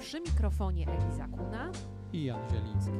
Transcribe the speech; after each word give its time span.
Przy 0.00 0.20
mikrofonie 0.20 0.86
Eliza 0.88 1.28
Kuna, 1.28 1.70
i 2.12 2.24
Jan 2.24 2.40
Zieliński. 2.50 2.92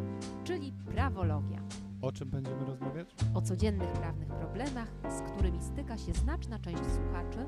czyli 0.44 0.72
Prawologia. 0.72 1.60
O 2.02 2.12
czym 2.12 2.30
będziemy 2.30 2.64
rozmawiać? 2.66 3.14
O 3.34 3.40
codziennych 3.42 3.92
prawnych 3.92 4.28
problemach, 4.28 4.88
z 5.08 5.20
którymi 5.32 5.60
styka 5.62 5.98
się 5.98 6.12
znaczna 6.12 6.58
część 6.58 6.82
słuchaczy, 6.84 7.46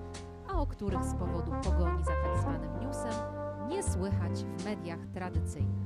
a 0.49 0.61
o 0.61 0.67
których 0.67 1.05
z 1.05 1.15
powodu 1.15 1.53
pogoni 1.65 2.05
za 2.05 2.13
tak 2.13 2.39
zwanym 2.41 2.81
newsem 2.81 3.13
nie 3.69 3.83
słychać 3.83 4.45
w 4.45 4.65
mediach 4.65 5.07
tradycyjnych. 5.15 5.83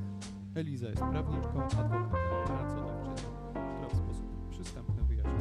Eliza 0.55 0.89
jest 0.89 1.03
prawniczką, 1.03 1.63
adwokatem, 1.63 2.09
pracodawczynią, 2.47 3.31
która 3.53 3.89
w 3.89 3.97
sposób 3.97 4.27
przystępny 4.51 5.03
wyjaśnia 5.03 5.33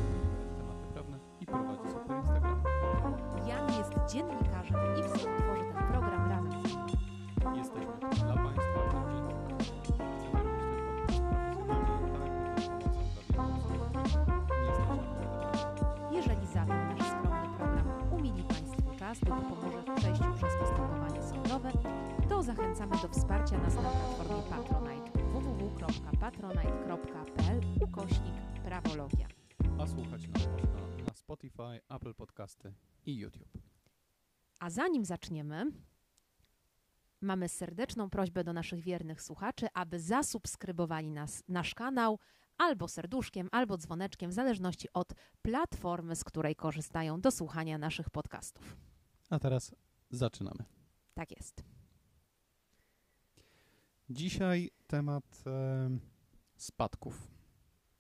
tematy 0.58 0.88
prawne 0.94 1.20
i 1.42 1.46
prowadzi 1.46 1.90
super 1.90 2.18
Instagram. 2.18 2.64
Jan 3.48 3.68
jest 3.78 3.92
dziennikarzem 4.14 4.76
i 5.00 5.04
współtworzy 5.04 5.15
czas 19.06 19.22
lub 19.22 19.50
pomoże 19.50 19.82
w 19.82 19.96
przejściu 19.96 20.34
przez 20.36 20.56
postępowanie 20.60 21.24
sądowe, 21.24 21.72
to 22.30 22.44
zachęcamy 22.44 22.96
do 23.02 23.08
wsparcia 23.08 23.58
nas 23.58 23.76
na 23.76 23.82
platformie 23.82 24.44
Patronite 24.50 25.24
www.patronite.pl 25.24 27.62
ukośnik 27.82 28.36
prawologia. 28.64 29.28
A 29.80 29.88
słuchać 29.88 30.28
nas 30.28 30.48
można 30.48 30.68
na 31.08 31.14
Spotify, 31.14 31.82
Apple 31.90 32.14
Podcasty 32.14 32.74
i 33.06 33.18
YouTube. 33.18 33.58
A 34.60 34.70
zanim 34.70 35.06
zaczniemy, 35.06 35.72
mamy 37.22 37.50
serdeczną 37.50 38.10
prośbę 38.10 38.44
do 38.44 38.54
naszych 38.54 38.80
wiernych 38.80 39.22
słuchaczy, 39.22 39.68
aby 39.74 40.00
zasubskrybowali 40.00 41.12
nas, 41.12 41.44
nasz 41.48 41.76
kanał 41.76 42.20
albo 42.58 42.88
serduszkiem, 42.88 43.50
albo 43.52 43.78
dzwoneczkiem, 43.78 44.30
w 44.30 44.34
zależności 44.34 44.88
od 44.94 45.14
platformy, 45.42 46.16
z 46.16 46.24
której 46.24 46.56
korzystają 46.56 47.22
do 47.22 47.32
słuchania 47.32 47.78
naszych 47.78 48.10
podcastów. 48.10 48.95
A 49.36 49.40
teraz 49.40 49.76
zaczynamy. 50.10 50.64
Tak 51.14 51.32
jest. 51.32 51.64
Dzisiaj 54.10 54.72
temat 54.88 55.44
em, 55.46 56.00
spadków. 56.56 57.28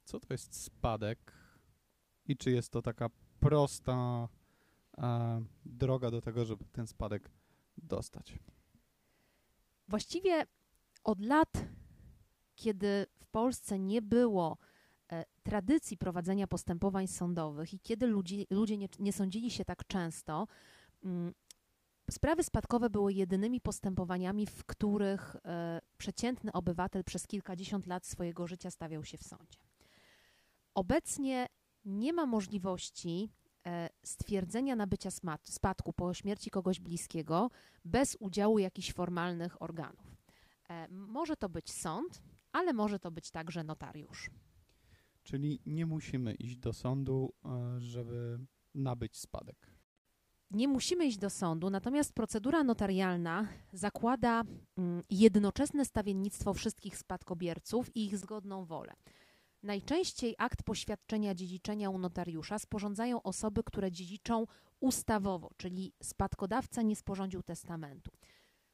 Co 0.03 0.19
to 0.19 0.33
jest 0.33 0.63
spadek 0.63 1.33
i 2.25 2.37
czy 2.37 2.51
jest 2.51 2.71
to 2.71 2.81
taka 2.81 3.09
prosta 3.39 4.27
e, 4.97 5.45
droga 5.65 6.11
do 6.11 6.21
tego, 6.21 6.45
żeby 6.45 6.65
ten 6.71 6.87
spadek 6.87 7.31
dostać? 7.77 8.39
Właściwie 9.87 10.45
od 11.03 11.21
lat, 11.21 11.65
kiedy 12.55 13.05
w 13.19 13.27
Polsce 13.27 13.79
nie 13.79 14.01
było 14.01 14.57
e, 15.11 15.25
tradycji 15.43 15.97
prowadzenia 15.97 16.47
postępowań 16.47 17.07
sądowych 17.07 17.73
i 17.73 17.79
kiedy 17.79 18.07
ludzi, 18.07 18.47
ludzie 18.49 18.77
nie, 18.77 18.87
nie 18.99 19.13
sądzili 19.13 19.51
się 19.51 19.65
tak 19.65 19.87
często, 19.87 20.47
sprawy 22.11 22.43
spadkowe 22.43 22.89
były 22.89 23.13
jedynymi 23.13 23.61
postępowaniami, 23.61 24.45
w 24.45 24.65
których 24.65 25.35
e, 25.35 25.81
przeciętny 25.97 26.51
obywatel 26.51 27.03
przez 27.03 27.27
kilkadziesiąt 27.27 27.87
lat 27.87 28.05
swojego 28.05 28.47
życia 28.47 28.71
stawiał 28.71 29.03
się 29.03 29.17
w 29.17 29.23
sądzie. 29.23 29.59
Obecnie 30.75 31.47
nie 31.85 32.13
ma 32.13 32.25
możliwości 32.25 33.29
e, 33.67 33.89
stwierdzenia 34.03 34.75
nabycia 34.75 35.09
spadku 35.43 35.93
po 35.93 36.13
śmierci 36.13 36.49
kogoś 36.49 36.79
bliskiego 36.79 37.49
bez 37.85 38.17
udziału 38.19 38.59
jakichś 38.59 38.93
formalnych 38.93 39.61
organów. 39.61 40.17
E, 40.69 40.87
Może 40.91 41.35
to 41.35 41.49
być 41.49 41.71
sąd, 41.71 42.21
ale 42.51 42.73
może 42.73 42.99
to 42.99 43.11
być 43.11 43.31
także 43.31 43.63
notariusz. 43.63 44.29
Czyli 45.23 45.59
nie 45.65 45.85
musimy 45.85 46.33
iść 46.33 46.57
do 46.57 46.73
sądu, 46.73 47.33
żeby 47.77 48.39
nabyć 48.75 49.17
spadek. 49.17 49.74
Nie 50.55 50.67
musimy 50.67 51.05
iść 51.05 51.17
do 51.17 51.29
sądu, 51.29 51.69
natomiast 51.69 52.13
procedura 52.13 52.63
notarialna 52.63 53.47
zakłada 53.73 54.43
mm, 54.77 55.03
jednoczesne 55.09 55.85
stawiennictwo 55.85 56.53
wszystkich 56.53 56.97
spadkobierców 56.97 57.95
i 57.95 58.05
ich 58.05 58.17
zgodną 58.17 58.65
wolę. 58.65 58.93
Najczęściej 59.63 60.35
akt 60.37 60.63
poświadczenia 60.63 61.35
dziedziczenia 61.35 61.89
u 61.89 61.97
notariusza 61.97 62.59
sporządzają 62.59 63.23
osoby, 63.23 63.63
które 63.63 63.91
dziedziczą 63.91 64.45
ustawowo, 64.79 65.51
czyli 65.57 65.93
spadkodawca 66.03 66.81
nie 66.81 66.95
sporządził 66.95 67.43
testamentu. 67.43 68.11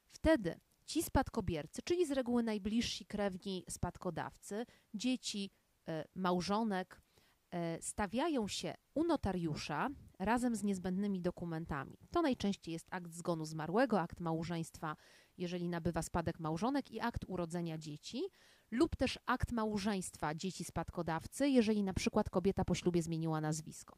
Wtedy 0.08 0.60
ci 0.86 1.02
spadkobiercy, 1.02 1.82
czyli 1.84 2.06
z 2.06 2.10
reguły 2.10 2.42
najbliżsi 2.42 3.06
krewni 3.06 3.64
spadkodawcy, 3.68 4.66
dzieci, 4.94 5.50
e, 5.88 6.04
małżonek, 6.14 7.02
e, 7.50 7.82
stawiają 7.82 8.48
się 8.48 8.74
u 8.94 9.04
notariusza 9.04 9.88
razem 10.24 10.56
z 10.56 10.62
niezbędnymi 10.62 11.20
dokumentami. 11.20 11.98
To 12.10 12.22
najczęściej 12.22 12.72
jest 12.72 12.86
akt 12.90 13.12
zgonu 13.12 13.44
zmarłego, 13.44 14.00
akt 14.00 14.20
małżeństwa, 14.20 14.96
jeżeli 15.38 15.68
nabywa 15.68 16.02
spadek 16.02 16.40
małżonek 16.40 16.90
i 16.90 17.00
akt 17.00 17.24
urodzenia 17.28 17.78
dzieci, 17.78 18.22
lub 18.70 18.96
też 18.96 19.18
akt 19.26 19.52
małżeństwa 19.52 20.34
dzieci 20.34 20.64
spadkodawcy, 20.64 21.48
jeżeli 21.48 21.82
na 21.82 21.94
przykład 21.94 22.30
kobieta 22.30 22.64
po 22.64 22.74
ślubie 22.74 23.02
zmieniła 23.02 23.40
nazwisko. 23.40 23.96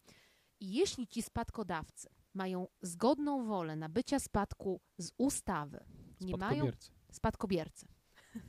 I 0.61 0.73
jeśli 0.73 1.07
ci 1.07 1.23
spadkodawcy 1.23 2.09
mają 2.35 2.67
zgodną 2.83 3.47
wolę 3.47 3.77
nabycia 3.77 4.21
spadku 4.21 4.81
z 4.99 5.11
ustawy, 5.19 5.85
nie 6.21 6.37
mają 6.37 6.51
Spadkobiercy. 6.51 6.91
spadkobiercy. 7.13 7.87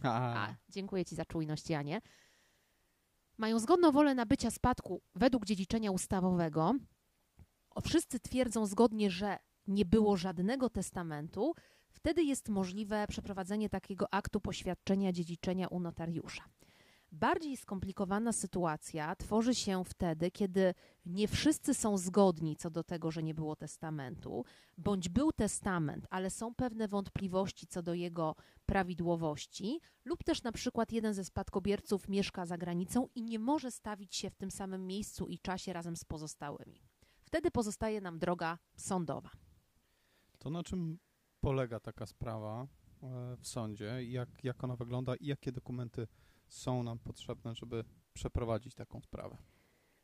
A, 0.04 0.48
A, 0.48 0.56
dziękuję 0.70 1.06
Ci 1.06 1.16
za 1.16 1.26
czujność, 1.26 1.70
Janie. 1.70 2.02
Mają 3.38 3.60
zgodną 3.60 3.92
wolę 3.92 4.16
nabycia 4.16 4.52
spadku 4.52 5.02
według 5.16 5.46
dziedziczenia 5.46 5.92
ustawowego. 5.92 6.74
Wszyscy 7.84 8.20
twierdzą 8.20 8.66
zgodnie, 8.66 9.12
że 9.12 9.38
nie 9.68 9.86
było 9.86 10.18
żadnego 10.18 10.70
testamentu. 10.70 11.54
Wtedy 11.90 12.24
jest 12.24 12.50
możliwe 12.50 13.06
przeprowadzenie 13.08 13.70
takiego 13.70 14.14
aktu 14.14 14.42
poświadczenia 14.42 15.12
dziedziczenia 15.12 15.68
u 15.68 15.80
notariusza. 15.80 16.44
Bardziej 17.12 17.58
skomplikowana 17.58 18.34
sytuacja 18.34 19.16
tworzy 19.16 19.56
się 19.56 19.84
wtedy, 19.84 20.32
kiedy 20.32 20.74
nie 21.06 21.28
wszyscy 21.28 21.74
są 21.74 21.98
zgodni 21.98 22.56
co 22.56 22.70
do 22.70 22.84
tego, 22.84 23.12
że 23.12 23.24
nie 23.24 23.34
było 23.34 23.56
testamentu, 23.56 24.46
bądź 24.78 25.10
był 25.10 25.32
testament, 25.32 26.08
ale 26.10 26.30
są 26.30 26.56
pewne 26.56 26.88
wątpliwości 26.88 27.68
co 27.68 27.82
do 27.82 27.94
jego 27.94 28.36
prawidłowości, 28.66 29.80
lub 30.06 30.24
też 30.24 30.44
na 30.44 30.52
przykład 30.52 30.92
jeden 30.92 31.14
ze 31.14 31.24
spadkobierców 31.24 32.10
mieszka 32.10 32.46
za 32.46 32.58
granicą 32.58 33.08
i 33.16 33.24
nie 33.24 33.40
może 33.40 33.72
stawić 33.72 34.16
się 34.16 34.30
w 34.30 34.36
tym 34.36 34.52
samym 34.52 34.88
miejscu 34.88 35.28
i 35.28 35.40
czasie 35.40 35.74
razem 35.74 35.96
z 35.96 36.04
pozostałymi. 36.04 36.85
Wtedy 37.36 37.52
pozostaje 37.52 38.02
nam 38.02 38.20
droga 38.20 38.58
sądowa. 38.76 39.30
to 40.40 40.50
na 40.50 40.64
czym 40.64 40.98
polega 41.42 41.80
taka 41.80 42.06
sprawa 42.06 42.68
e, 43.04 43.38
w 43.38 43.48
sądzie? 43.48 44.04
Jak, 44.04 44.44
jak 44.44 44.64
ona 44.64 44.76
wygląda 44.76 45.16
i 45.16 45.26
jakie 45.26 45.52
dokumenty 45.52 46.08
są 46.48 46.84
nam 46.84 47.00
potrzebne, 47.00 47.56
żeby 47.56 47.84
przeprowadzić 48.14 48.76
taką 48.76 49.02
sprawę? 49.02 49.38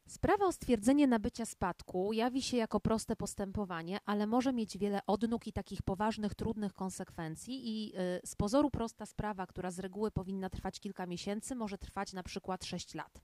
Sprawa 0.08 0.46
o 0.46 0.52
stwierdzenie 0.52 1.08
nabycia 1.08 1.46
spadku 1.46 2.14
jawi 2.14 2.42
się 2.42 2.58
jako 2.58 2.80
proste 2.80 3.16
postępowanie, 3.16 3.98
ale 4.06 4.28
może 4.28 4.54
mieć 4.54 4.78
wiele 4.78 5.00
odnóg 5.08 5.48
i 5.48 5.54
takich 5.54 5.82
poważnych, 5.82 6.36
trudnych 6.36 6.74
konsekwencji. 6.74 7.62
I 7.70 7.94
y, 7.96 8.22
z 8.26 8.36
pozoru 8.36 8.70
prosta 8.70 9.06
sprawa, 9.06 9.48
która 9.48 9.72
z 9.72 9.80
reguły 9.80 10.12
powinna 10.12 10.50
trwać 10.50 10.80
kilka 10.80 11.06
miesięcy, 11.06 11.56
może 11.56 11.78
trwać 11.78 12.14
na 12.14 12.24
przykład 12.24 12.66
6 12.66 12.96
lat. 12.96 13.22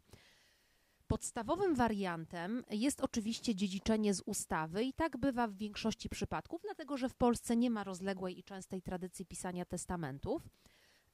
Podstawowym 1.08 1.76
wariantem 1.76 2.64
jest 2.70 3.02
oczywiście 3.02 3.56
dziedziczenie 3.56 4.14
z 4.14 4.22
ustawy 4.26 4.84
i 4.84 4.94
tak 4.94 5.18
bywa 5.18 5.48
w 5.48 5.54
większości 5.54 6.10
przypadków, 6.10 6.62
dlatego 6.62 6.98
że 6.98 7.10
w 7.10 7.16
Polsce 7.16 7.58
nie 7.58 7.70
ma 7.70 7.84
rozległej 7.84 8.40
i 8.40 8.44
częstej 8.44 8.82
tradycji 8.82 9.26
pisania 9.26 9.66
testamentów. 9.66 10.50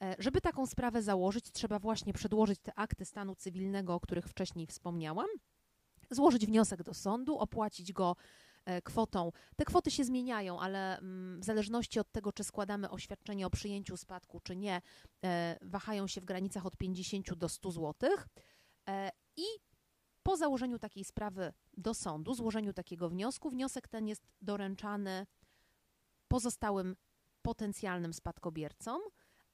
E, 0.02 0.16
Żeby 0.20 0.42
taką 0.42 0.68
sprawę 0.68 1.02
założyć, 1.02 1.52
trzeba 1.52 1.80
właśnie 1.80 2.14
przedłożyć 2.14 2.60
te 2.60 2.74
akty 2.76 3.06
stanu 3.06 3.36
cywilnego, 3.36 3.96
o 3.96 4.00
których 4.00 4.28
wcześniej 4.28 4.68
wspomniałam, 4.68 5.28
złożyć 6.12 6.46
wniosek 6.46 6.84
do 6.84 6.94
sądu, 6.94 7.38
opłacić 7.38 7.94
go 7.94 8.16
e, 8.66 8.82
kwotą. 8.82 9.32
Te 9.56 9.66
kwoty 9.66 9.92
się 9.92 10.04
zmieniają, 10.04 10.60
ale 10.60 10.98
mm, 10.98 11.42
w 11.42 11.44
zależności 11.44 12.00
od 12.00 12.12
tego, 12.12 12.34
czy 12.34 12.44
składamy 12.44 12.90
oświadczenie 12.90 13.48
o 13.48 13.50
przyjęciu 13.50 13.98
spadku, 13.98 14.40
czy 14.40 14.56
nie, 14.56 14.82
e, 15.26 15.58
wahają 15.62 16.08
się 16.08 16.22
w 16.22 16.26
granicach 16.26 16.66
od 16.66 16.78
50 16.78 17.34
do 17.34 17.50
100 17.50 17.72
zł. 17.72 18.10
I 19.38 19.46
po 20.24 20.38
założeniu 20.38 20.80
takiej 20.80 21.04
sprawy 21.04 21.54
do 21.78 21.94
sądu, 21.94 22.34
złożeniu 22.34 22.74
takiego 22.74 23.10
wniosku, 23.10 23.50
wniosek 23.50 23.88
ten 23.88 24.08
jest 24.08 24.24
doręczany 24.42 25.26
pozostałym 26.28 26.96
potencjalnym 27.42 28.14
spadkobiercom, 28.14 29.02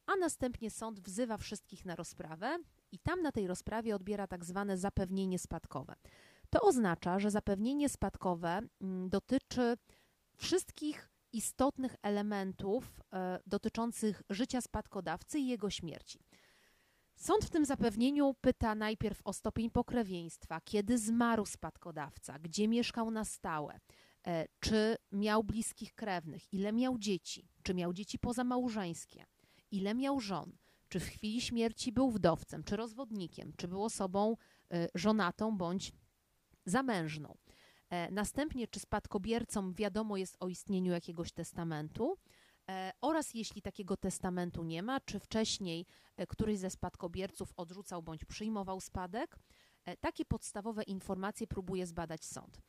a 0.05 0.15
następnie 0.15 0.71
sąd 0.71 0.99
wzywa 0.99 1.37
wszystkich 1.37 1.85
na 1.85 1.95
rozprawę 1.95 2.57
i 2.91 2.99
tam 2.99 3.21
na 3.21 3.31
tej 3.31 3.47
rozprawie 3.47 3.95
odbiera 3.95 4.27
tak 4.27 4.45
zwane 4.45 4.77
zapewnienie 4.77 5.39
spadkowe. 5.39 5.95
To 6.49 6.61
oznacza, 6.61 7.19
że 7.19 7.31
zapewnienie 7.31 7.89
spadkowe 7.89 8.61
mm, 8.81 9.09
dotyczy 9.09 9.77
wszystkich 10.37 11.09
istotnych 11.33 11.95
elementów 12.01 13.01
e, 13.13 13.39
dotyczących 13.47 14.21
życia 14.29 14.61
spadkodawcy 14.61 15.39
i 15.39 15.47
jego 15.47 15.69
śmierci. 15.69 16.19
Sąd 17.19 17.45
w 17.45 17.49
tym 17.49 17.65
zapewnieniu 17.65 18.35
pyta 18.41 18.75
najpierw 18.75 19.21
o 19.23 19.33
stopień 19.33 19.69
pokrewieństwa, 19.69 20.61
kiedy 20.61 20.97
zmarł 20.97 21.45
spadkodawca, 21.45 22.39
gdzie 22.39 22.67
mieszkał 22.67 23.11
na 23.11 23.25
stałe, 23.25 23.79
e, 24.27 24.45
czy 24.59 24.95
miał 25.11 25.43
bliskich 25.43 25.95
krewnych, 25.95 26.53
ile 26.53 26.73
miał 26.73 26.97
dzieci, 26.97 27.47
czy 27.63 27.73
miał 27.73 27.93
dzieci 27.93 28.19
pozamałżeńskie, 28.19 29.25
ile 29.71 29.95
miał 29.95 30.19
żon, 30.19 30.51
czy 30.89 30.99
w 30.99 31.07
chwili 31.07 31.41
śmierci 31.41 31.91
był 31.91 32.11
wdowcem, 32.11 32.63
czy 32.63 32.75
rozwodnikiem, 32.75 33.53
czy 33.57 33.67
był 33.67 33.83
osobą 33.83 34.35
e, 34.71 34.87
żonatą 34.95 35.57
bądź 35.57 35.91
zamężną. 36.65 37.37
E, 37.89 38.11
następnie, 38.11 38.67
czy 38.67 38.79
spadkobiercom 38.79 39.73
wiadomo 39.73 40.17
jest 40.17 40.37
o 40.39 40.47
istnieniu 40.47 40.91
jakiegoś 40.91 41.31
testamentu, 41.31 42.17
oraz 43.01 43.33
jeśli 43.33 43.61
takiego 43.61 43.97
testamentu 43.97 44.63
nie 44.63 44.83
ma, 44.83 44.99
czy 44.99 45.19
wcześniej 45.19 45.85
e, 46.17 46.27
któryś 46.27 46.57
ze 46.57 46.69
spadkobierców 46.69 47.53
odrzucał 47.57 48.03
bądź 48.03 48.25
przyjmował 48.25 48.81
spadek. 48.81 49.35
Takie 49.99 50.25
podstawowe 50.25 50.83
informacje 50.83 51.47
próbuje 51.47 51.87
zbadać 51.87 52.25
sąd. 52.25 52.61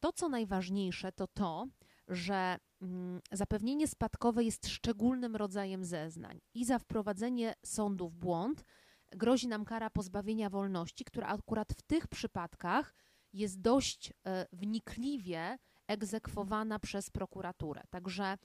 To, 0.00 0.12
co 0.12 0.28
najważniejsze, 0.28 1.12
to 1.12 1.26
to, 1.26 1.66
że 2.08 2.58
mm, 2.82 3.20
zapewnienie 3.32 3.88
spadkowe 3.88 4.44
jest 4.44 4.68
szczególnym 4.68 5.36
rodzajem 5.36 5.84
zeznań 5.84 6.40
i 6.54 6.64
za 6.64 6.78
wprowadzenie 6.78 7.54
sądu 7.64 8.08
w 8.08 8.16
błąd 8.16 8.64
grozi 9.12 9.48
nam 9.48 9.64
kara 9.64 9.90
pozbawienia 9.90 10.50
wolności, 10.50 11.04
która 11.04 11.26
akurat 11.26 11.72
w 11.72 11.82
tych 11.82 12.08
przypadkach 12.08 12.94
jest 13.32 13.60
dość 13.60 14.12
e, 14.26 14.46
wnikliwie 14.52 15.58
egzekwowana 15.86 16.78
przez 16.78 17.10
prokuraturę. 17.10 17.82
Także 17.90 18.38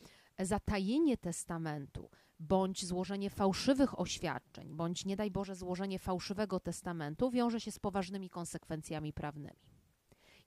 zatajenie 0.45 1.17
testamentu, 1.17 2.09
bądź 2.39 2.85
złożenie 2.85 3.29
fałszywych 3.29 3.99
oświadczeń, 3.99 4.75
bądź 4.75 5.05
nie 5.05 5.15
daj 5.15 5.31
Boże 5.31 5.55
złożenie 5.55 5.99
fałszywego 5.99 6.59
testamentu 6.59 7.31
wiąże 7.31 7.59
się 7.59 7.71
z 7.71 7.79
poważnymi 7.79 8.29
konsekwencjami 8.29 9.13
prawnymi. 9.13 9.71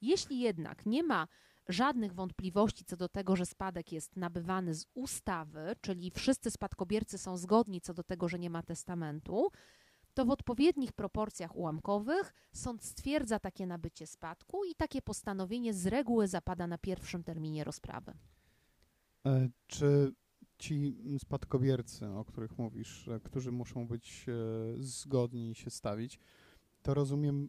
Jeśli 0.02 0.40
jednak 0.40 0.86
nie 0.86 1.02
ma 1.02 1.28
żadnych 1.68 2.14
wątpliwości 2.14 2.84
co 2.84 2.96
do 2.96 3.08
tego, 3.08 3.36
że 3.36 3.46
spadek 3.46 3.92
jest 3.92 4.16
nabywany 4.16 4.74
z 4.74 4.86
ustawy, 4.94 5.76
czyli 5.80 6.10
wszyscy 6.10 6.50
spadkobiercy 6.50 7.18
są 7.18 7.36
zgodni 7.36 7.80
co 7.80 7.94
do 7.94 8.02
tego, 8.02 8.28
że 8.28 8.38
nie 8.38 8.50
ma 8.50 8.62
testamentu, 8.62 9.50
to 10.14 10.24
w 10.24 10.30
odpowiednich 10.30 10.92
proporcjach 10.92 11.56
ułamkowych 11.56 12.34
sąd 12.52 12.84
stwierdza 12.84 13.38
takie 13.38 13.66
nabycie 13.66 14.06
spadku 14.06 14.64
i 14.64 14.74
takie 14.74 15.02
postanowienie 15.02 15.74
z 15.74 15.86
reguły 15.86 16.28
zapada 16.28 16.66
na 16.66 16.78
pierwszym 16.78 17.24
terminie 17.24 17.64
rozprawy. 17.64 18.14
E, 19.26 19.48
czy 19.66 20.12
ci 20.58 20.96
spadkobiercy, 21.18 22.06
o 22.06 22.24
których 22.24 22.58
mówisz, 22.58 23.08
e, 23.08 23.20
którzy 23.20 23.52
muszą 23.52 23.86
być 23.88 24.26
e, 24.28 24.32
zgodni 24.78 25.50
i 25.50 25.54
się 25.54 25.70
stawić, 25.70 26.18
to 26.82 26.94
rozumiem, 26.94 27.48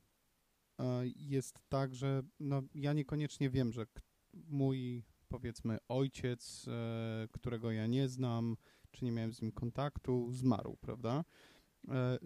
jest 1.15 1.59
tak, 1.69 1.95
że 1.95 2.23
no, 2.39 2.61
ja 2.75 2.93
niekoniecznie 2.93 3.49
wiem, 3.49 3.71
że 3.71 3.85
mój 4.33 5.03
powiedzmy 5.27 5.77
ojciec, 5.87 6.65
którego 7.31 7.71
ja 7.71 7.87
nie 7.87 8.09
znam, 8.09 8.57
czy 8.91 9.05
nie 9.05 9.11
miałem 9.11 9.33
z 9.33 9.41
nim 9.41 9.51
kontaktu, 9.51 10.31
zmarł, 10.31 10.77
prawda? 10.81 11.23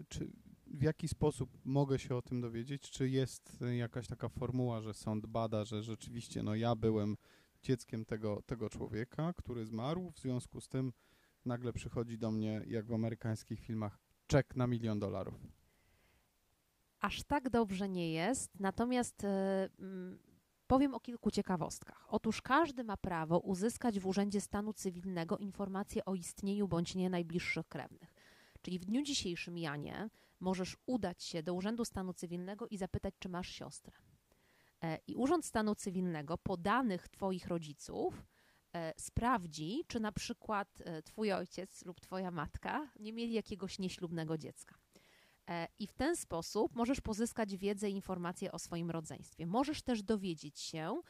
Czy 0.08 0.30
w 0.66 0.82
jaki 0.82 1.08
sposób 1.08 1.58
mogę 1.64 1.98
się 1.98 2.16
o 2.16 2.22
tym 2.22 2.40
dowiedzieć? 2.40 2.90
Czy 2.90 3.08
jest 3.08 3.64
jakaś 3.76 4.06
taka 4.06 4.28
formuła, 4.28 4.80
że 4.80 4.94
sąd 4.94 5.26
bada, 5.26 5.64
że 5.64 5.82
rzeczywiście 5.82 6.42
no 6.42 6.54
ja 6.54 6.74
byłem 6.74 7.16
dzieckiem 7.62 8.04
tego, 8.04 8.42
tego 8.46 8.70
człowieka, 8.70 9.32
który 9.36 9.66
zmarł, 9.66 10.10
w 10.10 10.18
związku 10.18 10.60
z 10.60 10.68
tym 10.68 10.92
nagle 11.44 11.72
przychodzi 11.72 12.18
do 12.18 12.30
mnie, 12.30 12.62
jak 12.66 12.86
w 12.86 12.92
amerykańskich 12.92 13.60
filmach, 13.60 13.98
czek 14.26 14.56
na 14.56 14.66
milion 14.66 14.98
dolarów? 14.98 15.34
Aż 17.00 17.22
tak 17.22 17.50
dobrze 17.50 17.88
nie 17.88 18.12
jest, 18.12 18.60
natomiast 18.60 19.22
yy, 19.22 20.18
powiem 20.66 20.94
o 20.94 21.00
kilku 21.00 21.30
ciekawostkach. 21.30 22.04
Otóż 22.08 22.42
każdy 22.42 22.84
ma 22.84 22.96
prawo 22.96 23.38
uzyskać 23.38 24.00
w 24.00 24.06
Urzędzie 24.06 24.40
Stanu 24.40 24.72
Cywilnego 24.72 25.38
informacje 25.38 26.04
o 26.04 26.14
istnieniu 26.14 26.68
bądź 26.68 26.94
nie 26.94 27.10
najbliższych 27.10 27.68
krewnych. 27.68 28.14
Czyli 28.62 28.78
w 28.78 28.84
dniu 28.84 29.02
dzisiejszym, 29.02 29.58
Janie, 29.58 30.10
możesz 30.40 30.76
udać 30.86 31.22
się 31.22 31.42
do 31.42 31.54
Urzędu 31.54 31.84
Stanu 31.84 32.12
Cywilnego 32.12 32.68
i 32.68 32.76
zapytać, 32.76 33.14
czy 33.18 33.28
masz 33.28 33.48
siostrę. 33.48 33.92
E, 34.84 34.98
I 35.06 35.14
Urząd 35.14 35.44
Stanu 35.44 35.74
Cywilnego 35.74 36.38
po 36.38 36.56
danych 36.56 37.08
Twoich 37.08 37.46
rodziców 37.46 38.26
e, 38.72 38.92
sprawdzi, 38.96 39.84
czy 39.86 40.00
na 40.00 40.12
przykład 40.12 40.82
e, 40.84 41.02
Twój 41.02 41.32
ojciec 41.32 41.84
lub 41.84 42.00
Twoja 42.00 42.30
matka 42.30 42.90
nie 43.00 43.12
mieli 43.12 43.32
jakiegoś 43.32 43.78
nieślubnego 43.78 44.38
dziecka. 44.38 44.74
I 45.78 45.86
w 45.86 45.92
ten 45.92 46.16
sposób 46.16 46.74
możesz 46.74 47.00
pozyskać 47.00 47.56
wiedzę 47.56 47.90
i 47.90 47.94
informacje 47.94 48.52
o 48.52 48.58
swoim 48.58 48.90
rodzeństwie. 48.90 49.46
Możesz 49.46 49.82
też 49.82 50.02
dowiedzieć 50.02 50.60
się, 50.60 51.00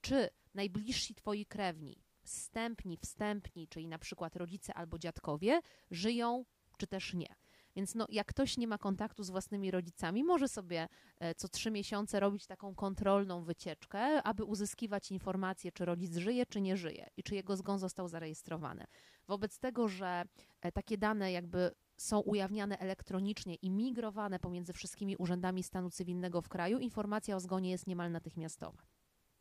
czy 0.00 0.28
najbliżsi 0.54 1.14
Twoi 1.14 1.46
krewni, 1.46 2.04
wstępni, 2.22 2.96
wstępni, 2.96 3.68
czyli 3.68 3.88
na 3.88 3.98
przykład 3.98 4.36
rodzice 4.36 4.74
albo 4.74 4.98
dziadkowie, 4.98 5.60
żyją 5.90 6.44
czy 6.78 6.86
też 6.86 7.14
nie. 7.14 7.36
Więc 7.76 7.94
no, 7.94 8.06
jak 8.08 8.26
ktoś 8.26 8.56
nie 8.56 8.68
ma 8.68 8.78
kontaktu 8.78 9.22
z 9.22 9.30
własnymi 9.30 9.70
rodzicami, 9.70 10.24
może 10.24 10.48
sobie 10.48 10.88
e, 11.18 11.34
co 11.34 11.48
trzy 11.48 11.70
miesiące 11.70 12.20
robić 12.20 12.46
taką 12.46 12.74
kontrolną 12.74 13.44
wycieczkę, 13.44 14.22
aby 14.22 14.44
uzyskiwać 14.44 15.10
informacje, 15.10 15.72
czy 15.72 15.84
rodzic 15.84 16.16
żyje, 16.16 16.46
czy 16.46 16.60
nie 16.60 16.76
żyje 16.76 17.10
i 17.16 17.22
czy 17.22 17.34
jego 17.34 17.56
zgon 17.56 17.78
został 17.78 18.08
zarejestrowany. 18.08 18.84
Wobec 19.26 19.58
tego, 19.58 19.88
że 19.88 20.24
e, 20.60 20.72
takie 20.72 20.98
dane 20.98 21.32
jakby 21.32 21.70
są 21.96 22.20
ujawniane 22.20 22.78
elektronicznie 22.78 23.54
i 23.54 23.70
migrowane 23.70 24.38
pomiędzy 24.38 24.72
wszystkimi 24.72 25.16
urzędami 25.16 25.62
stanu 25.62 25.90
cywilnego 25.90 26.42
w 26.42 26.48
kraju, 26.48 26.78
informacja 26.78 27.36
o 27.36 27.40
zgonie 27.40 27.70
jest 27.70 27.86
niemal 27.86 28.12
natychmiastowa. 28.12 28.82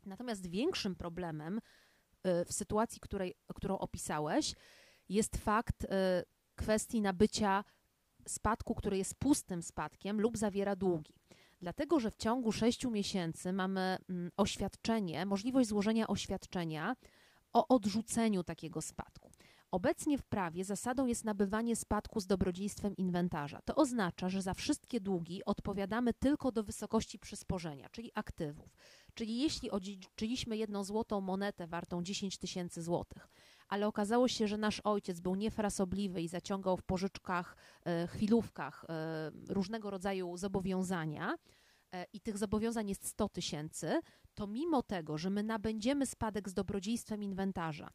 Natomiast 0.05 0.47
większym 0.47 0.95
problemem 0.95 1.59
e, 2.23 2.45
w 2.45 2.53
sytuacji, 2.53 2.99
której, 2.99 3.35
którą 3.55 3.77
opisałeś, 3.77 4.53
jest 5.09 5.37
fakt 5.37 5.87
kwestii 6.55 7.01
nabycia 7.01 7.63
spadku, 8.27 8.75
który 8.75 8.97
jest 8.97 9.15
pustym 9.15 9.63
spadkiem 9.63 10.21
lub 10.21 10.37
zawiera 10.37 10.75
długi. 10.75 11.13
Dlatego, 11.61 11.99
że 11.99 12.11
w 12.11 12.17
ciągu 12.17 12.51
6 12.51 12.85
miesięcy 12.85 13.53
mamy 13.53 13.97
mm, 14.09 14.31
oświadczenie, 14.37 15.25
możliwość 15.25 15.69
złożenia 15.69 16.07
oświadczenia 16.07 16.95
o 17.53 17.67
odrzuceniu 17.67 18.43
takiego 18.43 18.81
spadku. 18.81 19.31
Obecnie 19.71 20.17
w 20.17 20.23
prawie 20.23 20.65
zasadą 20.65 21.05
jest 21.05 21.25
nabywanie 21.25 21.75
spadku 21.75 22.19
z 22.19 22.27
dobrodziejstwem 22.27 22.97
inwentarza. 22.97 23.61
To 23.65 23.75
oznacza, 23.75 24.29
że 24.29 24.41
za 24.41 24.53
wszystkie 24.53 24.99
długi 24.99 25.45
odpowiadamy 25.45 26.13
tylko 26.13 26.51
do 26.51 26.63
wysokości 26.63 27.19
przysporzenia, 27.19 27.89
czyli 27.89 28.11
aktywów. 28.15 28.77
Czyli 29.13 29.37
jeśli 29.37 29.71
odziedziczyliśmy 29.71 30.57
jedną 30.57 30.83
złotą 30.83 31.21
monetę 31.21 31.67
wartą 31.67 32.03
10 32.03 32.37
tysięcy 32.37 32.81
złotych, 32.81 33.27
ale 33.73 33.87
okazało 33.87 34.27
się, 34.27 34.47
że 34.47 34.57
nasz 34.57 34.79
ojciec 34.83 35.19
był 35.19 35.35
niefrasobliwy 35.35 36.21
i 36.21 36.27
zaciągał 36.27 36.77
w 36.77 36.83
pożyczkach, 36.83 37.55
e, 37.85 38.07
chwilówkach 38.07 38.85
e, 38.89 39.31
różnego 39.49 39.89
rodzaju 39.89 40.37
zobowiązania 40.37 41.35
e, 41.91 42.05
i 42.13 42.21
tych 42.21 42.37
zobowiązań 42.37 42.89
jest 42.89 43.07
100 43.07 43.29
tysięcy, 43.29 43.99
to 44.35 44.47
mimo 44.47 44.83
tego, 44.83 45.17
że 45.17 45.29
my 45.29 45.43
nabędziemy 45.43 46.05
spadek 46.05 46.49
z 46.49 46.53
dobrodziejstwem 46.53 47.23
inwentarza, 47.23 47.89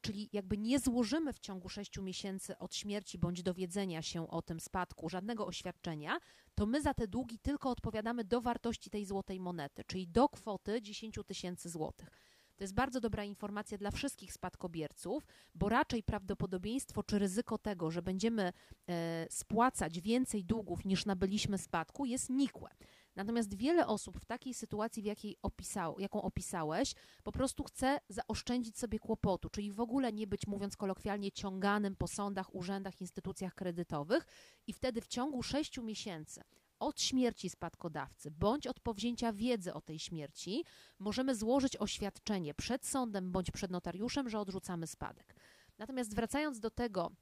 czyli 0.00 0.28
jakby 0.32 0.58
nie 0.58 0.78
złożymy 0.78 1.32
w 1.32 1.38
ciągu 1.38 1.68
6 1.68 1.98
miesięcy 1.98 2.58
od 2.58 2.74
śmierci 2.74 3.18
bądź 3.18 3.42
dowiedzenia 3.42 4.02
się 4.02 4.28
o 4.28 4.42
tym 4.42 4.60
spadku 4.60 5.08
żadnego 5.08 5.46
oświadczenia, 5.46 6.18
to 6.54 6.66
my 6.66 6.82
za 6.82 6.94
te 6.94 7.08
długi 7.08 7.38
tylko 7.38 7.70
odpowiadamy 7.70 8.24
do 8.24 8.40
wartości 8.40 8.90
tej 8.90 9.04
złotej 9.04 9.40
monety, 9.40 9.84
czyli 9.86 10.08
do 10.08 10.28
kwoty 10.28 10.82
10 10.82 11.18
tysięcy 11.26 11.68
złotych. 11.70 12.08
To 12.56 12.64
jest 12.64 12.74
bardzo 12.74 13.00
dobra 13.00 13.24
informacja 13.24 13.78
dla 13.78 13.90
wszystkich 13.90 14.32
spadkobierców, 14.32 15.26
bo 15.54 15.68
raczej 15.68 16.02
prawdopodobieństwo 16.02 17.02
czy 17.02 17.18
ryzyko 17.18 17.58
tego, 17.58 17.90
że 17.90 18.02
będziemy 18.02 18.52
e, 18.88 19.26
spłacać 19.30 20.00
więcej 20.00 20.44
długów 20.44 20.84
niż 20.84 21.06
nabyliśmy 21.06 21.58
spadku 21.58 22.04
jest 22.04 22.30
nikłe. 22.30 22.70
Natomiast 23.16 23.56
wiele 23.56 23.86
osób 23.86 24.20
w 24.20 24.24
takiej 24.24 24.54
sytuacji, 24.54 25.02
w 25.02 25.06
jakiej 25.06 25.36
opisał, 25.42 26.00
jaką 26.00 26.22
opisałeś, 26.22 26.94
po 27.22 27.32
prostu 27.32 27.64
chce 27.64 28.00
zaoszczędzić 28.08 28.78
sobie 28.78 28.98
kłopotu, 28.98 29.50
czyli 29.50 29.72
w 29.72 29.80
ogóle 29.80 30.12
nie 30.12 30.26
być, 30.26 30.46
mówiąc 30.46 30.76
kolokwialnie, 30.76 31.32
ciąganym 31.32 31.96
po 31.96 32.06
sądach, 32.06 32.54
urzędach, 32.54 33.00
instytucjach 33.00 33.54
kredytowych 33.54 34.26
i 34.66 34.72
wtedy 34.72 35.00
w 35.00 35.06
ciągu 35.06 35.42
sześciu 35.42 35.82
miesięcy 35.82 36.42
od 36.78 37.00
śmierci 37.00 37.50
spadkodawcy 37.50 38.30
bądź 38.30 38.66
od 38.66 38.80
powzięcia 38.80 39.32
wiedzy 39.32 39.74
o 39.74 39.80
tej 39.80 39.98
śmierci 39.98 40.64
możemy 40.98 41.34
złożyć 41.34 41.76
oświadczenie 41.76 42.54
przed 42.54 42.86
sądem 42.86 43.32
bądź 43.32 43.50
przed 43.50 43.70
notariuszem, 43.70 44.28
że 44.28 44.40
odrzucamy 44.40 44.86
spadek. 44.86 45.34
Natomiast 45.78 46.14
wracając 46.14 46.60
do 46.60 46.70
tego, 46.70 47.12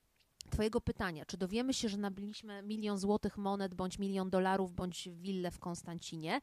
Twojego 0.51 0.81
pytania, 0.81 1.25
czy 1.27 1.37
dowiemy 1.37 1.75
się, 1.75 1.89
że 1.89 1.97
nabyliśmy 1.97 2.63
milion 2.63 2.99
złotych 2.99 3.37
monet, 3.37 3.75
bądź 3.75 3.99
milion 3.99 4.31
dolarów, 4.31 4.73
bądź 4.73 5.09
willę 5.13 5.51
w 5.51 5.59
Konstancinie? 5.59 6.41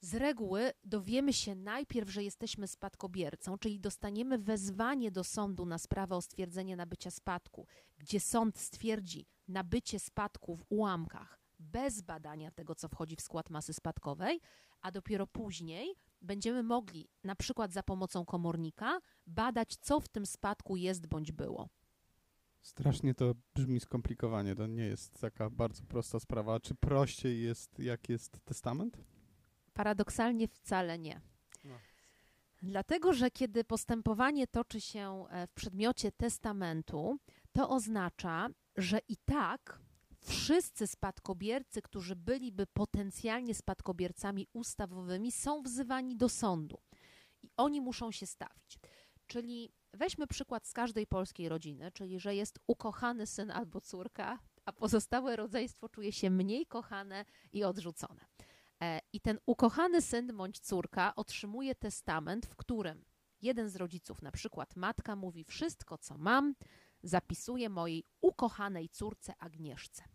Z 0.00 0.14
reguły 0.14 0.72
dowiemy 0.84 1.32
się 1.32 1.54
najpierw, 1.54 2.10
że 2.10 2.22
jesteśmy 2.22 2.68
spadkobiercą, 2.68 3.58
czyli 3.58 3.80
dostaniemy 3.80 4.38
wezwanie 4.38 5.10
do 5.10 5.24
sądu 5.24 5.66
na 5.66 5.78
sprawę 5.78 6.16
o 6.16 6.22
stwierdzenie 6.22 6.76
nabycia 6.76 7.10
spadku, 7.10 7.66
gdzie 7.98 8.20
sąd 8.20 8.58
stwierdzi 8.58 9.26
nabycie 9.48 9.98
spadku 9.98 10.56
w 10.56 10.64
ułamkach 10.68 11.41
bez 11.62 12.02
badania 12.02 12.50
tego, 12.50 12.74
co 12.74 12.88
wchodzi 12.88 13.16
w 13.16 13.20
skład 13.20 13.50
masy 13.50 13.72
spadkowej, 13.72 14.40
a 14.80 14.90
dopiero 14.90 15.26
później 15.26 15.94
będziemy 16.22 16.62
mogli, 16.62 17.08
na 17.24 17.34
przykład 17.34 17.72
za 17.72 17.82
pomocą 17.82 18.24
komornika, 18.24 19.00
badać, 19.26 19.76
co 19.80 20.00
w 20.00 20.08
tym 20.08 20.26
spadku 20.26 20.76
jest 20.76 21.06
bądź 21.06 21.32
było. 21.32 21.68
Strasznie 22.62 23.14
to 23.14 23.34
brzmi 23.54 23.80
skomplikowanie. 23.80 24.54
To 24.54 24.66
nie 24.66 24.84
jest 24.84 25.20
taka 25.20 25.50
bardzo 25.50 25.82
prosta 25.82 26.20
sprawa. 26.20 26.60
Czy 26.60 26.74
prościej 26.74 27.42
jest, 27.42 27.78
jak 27.78 28.08
jest 28.08 28.38
testament? 28.44 28.98
Paradoksalnie 29.74 30.48
wcale 30.48 30.98
nie. 30.98 31.20
No. 31.64 31.74
Dlatego, 32.62 33.12
że 33.12 33.30
kiedy 33.30 33.64
postępowanie 33.64 34.46
toczy 34.46 34.80
się 34.80 35.24
e, 35.30 35.46
w 35.46 35.52
przedmiocie 35.52 36.12
testamentu, 36.12 37.18
to 37.52 37.68
oznacza, 37.68 38.48
że 38.76 38.98
i 39.08 39.16
tak 39.16 39.80
wszyscy 40.24 40.86
spadkobiercy, 40.86 41.82
którzy 41.82 42.16
byliby 42.16 42.66
potencjalnie 42.66 43.54
spadkobiercami 43.54 44.46
ustawowymi, 44.52 45.32
są 45.32 45.62
wzywani 45.62 46.16
do 46.16 46.28
sądu 46.28 46.78
i 47.42 47.50
oni 47.56 47.80
muszą 47.80 48.10
się 48.10 48.26
stawić. 48.26 48.78
Czyli 49.26 49.72
weźmy 49.92 50.26
przykład 50.26 50.66
z 50.66 50.72
każdej 50.72 51.06
polskiej 51.06 51.48
rodziny, 51.48 51.92
czyli 51.92 52.20
że 52.20 52.34
jest 52.34 52.58
ukochany 52.66 53.26
syn 53.26 53.50
albo 53.50 53.80
córka, 53.80 54.38
a 54.64 54.72
pozostałe 54.72 55.36
rodzeństwo 55.36 55.88
czuje 55.88 56.12
się 56.12 56.30
mniej 56.30 56.66
kochane 56.66 57.24
i 57.52 57.64
odrzucone. 57.64 58.24
E, 58.82 59.00
I 59.12 59.20
ten 59.20 59.38
ukochany 59.46 60.02
syn 60.02 60.36
bądź 60.36 60.58
córka 60.58 61.14
otrzymuje 61.14 61.74
testament, 61.74 62.46
w 62.46 62.56
którym 62.56 63.04
jeden 63.42 63.68
z 63.68 63.76
rodziców, 63.76 64.22
na 64.22 64.32
przykład 64.32 64.76
matka, 64.76 65.16
mówi: 65.16 65.44
Wszystko, 65.44 65.98
co 65.98 66.18
mam, 66.18 66.54
zapisuję 67.02 67.68
mojej 67.68 68.04
ukochanej 68.20 68.88
córce 68.88 69.34
Agnieszce. 69.38 70.11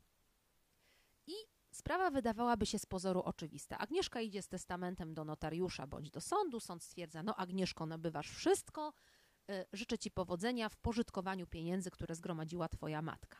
Sprawa 1.77 2.11
wydawałaby 2.11 2.65
się 2.65 2.79
z 2.79 2.85
pozoru 2.85 3.21
oczywista. 3.21 3.77
Agnieszka 3.77 4.21
idzie 4.21 4.41
z 4.41 4.47
testamentem 4.47 5.13
do 5.13 5.25
notariusza 5.25 5.87
bądź 5.87 6.11
do 6.11 6.21
sądu. 6.21 6.59
Sąd 6.59 6.83
stwierdza: 6.83 7.23
No, 7.23 7.35
Agnieszko, 7.35 7.85
nabywasz 7.85 8.29
wszystko. 8.29 8.93
Y, 9.51 9.65
życzę 9.73 9.97
ci 9.97 10.11
powodzenia 10.11 10.69
w 10.69 10.77
pożytkowaniu 10.77 11.47
pieniędzy, 11.47 11.91
które 11.91 12.15
zgromadziła 12.15 12.69
twoja 12.69 13.01
matka. 13.01 13.37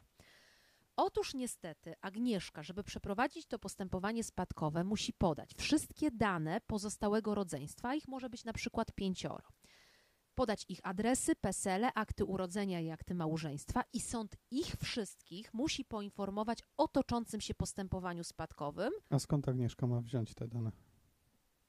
Otóż 0.95 1.33
niestety 1.33 1.95
Agnieszka, 2.01 2.63
żeby 2.63 2.83
przeprowadzić 2.83 3.45
to 3.45 3.59
postępowanie 3.59 4.23
spadkowe, 4.23 4.83
musi 4.83 5.13
podać 5.13 5.53
wszystkie 5.57 6.11
dane 6.11 6.61
pozostałego 6.61 7.35
rodzeństwa, 7.35 7.95
ich 7.95 8.07
może 8.07 8.29
być 8.29 8.43
na 8.43 8.53
przykład 8.53 8.91
pięcioro. 8.91 9.47
Podać 10.37 10.65
ich 10.69 10.79
adresy, 10.83 11.35
pesele, 11.35 11.93
akty 11.93 12.25
urodzenia 12.25 12.81
i 12.81 12.89
akty 12.89 13.15
małżeństwa 13.15 13.83
i 13.93 14.01
sąd 14.01 14.35
ich 14.51 14.75
wszystkich 14.75 15.53
musi 15.53 15.85
poinformować 15.85 16.59
o 16.77 16.87
toczącym 16.87 17.41
się 17.41 17.53
postępowaniu 17.53 18.23
spadkowym. 18.23 18.91
A 19.09 19.19
skąd 19.19 19.47
Agnieszka 19.47 19.87
ma 19.87 20.01
wziąć 20.01 20.33
te 20.33 20.47
dane? 20.47 20.71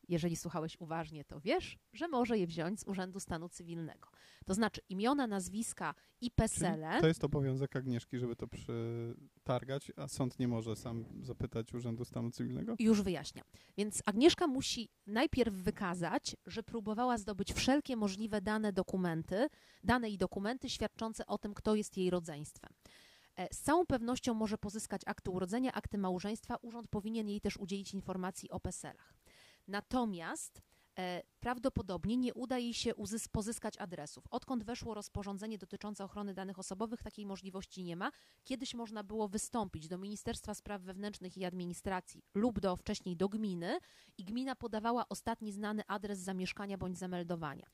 Jeżeli 0.08 0.36
słuchałeś 0.36 0.76
uważnie, 0.80 1.24
to 1.24 1.40
wiesz, 1.40 1.78
że 1.92 2.08
może 2.08 2.38
je 2.38 2.46
wziąć 2.46 2.80
z 2.80 2.84
Urzędu 2.86 3.20
Stanu 3.20 3.48
Cywilnego. 3.48 4.08
To 4.44 4.54
znaczy 4.54 4.80
imiona, 4.88 5.26
nazwiska 5.26 5.94
i 6.20 6.30
pesele. 6.30 7.00
To 7.00 7.08
jest 7.08 7.24
obowiązek 7.24 7.76
Agnieszki, 7.76 8.18
żeby 8.18 8.36
to 8.36 8.46
przetargać, 8.48 9.92
a 9.96 10.08
sąd 10.08 10.38
nie 10.38 10.48
może 10.48 10.76
sam 10.76 11.04
zapytać 11.22 11.74
Urzędu 11.74 12.04
Stanu 12.04 12.30
Cywilnego? 12.30 12.74
Już 12.78 13.02
wyjaśniam. 13.02 13.46
Więc 13.76 14.02
Agnieszka 14.06 14.46
musi 14.46 14.88
najpierw 15.06 15.54
wykazać, 15.54 16.36
że 16.46 16.62
próbowała 16.62 17.18
zdobyć 17.18 17.52
wszelkie 17.52 17.96
możliwe 17.96 18.40
dane 18.40 18.72
dokumenty, 18.72 19.48
dane 19.84 20.10
i 20.10 20.18
dokumenty 20.18 20.70
świadczące 20.70 21.26
o 21.26 21.38
tym, 21.38 21.54
kto 21.54 21.74
jest 21.74 21.96
jej 21.96 22.10
rodzeństwem. 22.10 22.72
E, 23.36 23.54
z 23.54 23.60
całą 23.60 23.86
pewnością 23.86 24.34
może 24.34 24.58
pozyskać 24.58 25.02
akty 25.06 25.30
urodzenia, 25.30 25.72
akty 25.72 25.98
małżeństwa. 25.98 26.56
Urząd 26.62 26.88
powinien 26.88 27.28
jej 27.28 27.40
też 27.40 27.56
udzielić 27.56 27.94
informacji 27.94 28.50
o 28.50 28.60
peselach. 28.60 29.17
Natomiast 29.68 30.62
e, 30.98 31.22
prawdopodobnie 31.40 32.16
nie 32.16 32.34
uda 32.34 32.58
jej 32.58 32.74
się 32.74 32.92
pozyskać 33.32 33.74
adresów. 33.78 34.24
Odkąd 34.30 34.64
weszło 34.64 34.94
rozporządzenie 34.94 35.58
dotyczące 35.58 36.04
ochrony 36.04 36.34
danych 36.34 36.58
osobowych, 36.58 37.02
takiej 37.02 37.26
możliwości 37.26 37.84
nie 37.84 37.96
ma. 37.96 38.10
Kiedyś 38.44 38.74
można 38.74 39.04
było 39.04 39.28
wystąpić 39.28 39.88
do 39.88 39.98
Ministerstwa 39.98 40.54
Spraw 40.54 40.82
Wewnętrznych 40.82 41.36
i 41.36 41.44
Administracji 41.44 42.22
lub 42.34 42.60
do 42.60 42.76
wcześniej 42.76 43.16
do 43.16 43.28
gminy 43.28 43.78
i 44.18 44.24
gmina 44.24 44.56
podawała 44.56 45.08
ostatni 45.08 45.52
znany 45.52 45.82
adres 45.86 46.18
zamieszkania 46.18 46.78
bądź 46.78 46.98
zameldowania. 46.98 47.66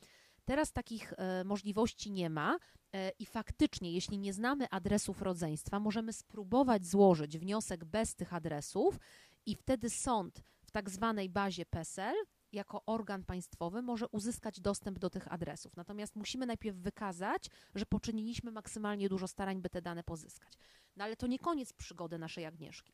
Teraz 0.45 0.73
takich 0.73 1.13
e, 1.13 1.45
możliwości 1.45 2.13
nie 2.13 2.31
ma 2.31 2.59
e, 2.93 3.11
i 3.19 3.27
faktycznie, 3.27 3.93
jeśli 3.93 4.19
nie 4.19 4.33
znamy 4.33 4.71
adresów 4.71 5.23
rodzeństwa, 5.23 5.81
możemy 5.81 6.13
spróbować 6.13 6.87
złożyć 6.87 7.39
wniosek 7.39 7.85
bez 7.85 8.15
tych 8.15 8.35
adresów 8.35 8.99
i 9.47 9.55
wtedy 9.57 9.91
sąd 9.91 10.43
tak 10.75 10.91
zwanej 10.91 11.29
bazie 11.29 11.67
PESEL 11.67 12.15
jako 12.53 12.85
organ 12.87 13.25
państwowy 13.25 13.83
może 13.83 14.09
uzyskać 14.09 14.61
dostęp 14.61 14.99
do 14.99 15.11
tych 15.11 15.33
adresów. 15.33 15.77
Natomiast 15.77 16.17
musimy 16.17 16.47
najpierw 16.47 16.77
wykazać, 16.77 17.51
że 17.75 17.87
poczyniliśmy 17.87 18.51
maksymalnie 18.51 19.09
dużo 19.09 19.29
starań, 19.29 19.63
by 19.63 19.71
te 19.71 19.83
dane 19.83 20.05
pozyskać. 20.05 20.53
No 20.97 21.05
ale 21.05 21.17
to 21.17 21.27
nie 21.27 21.39
koniec 21.39 21.73
przygody 21.73 22.19
naszej 22.19 22.47
Agnieszki. 22.47 22.93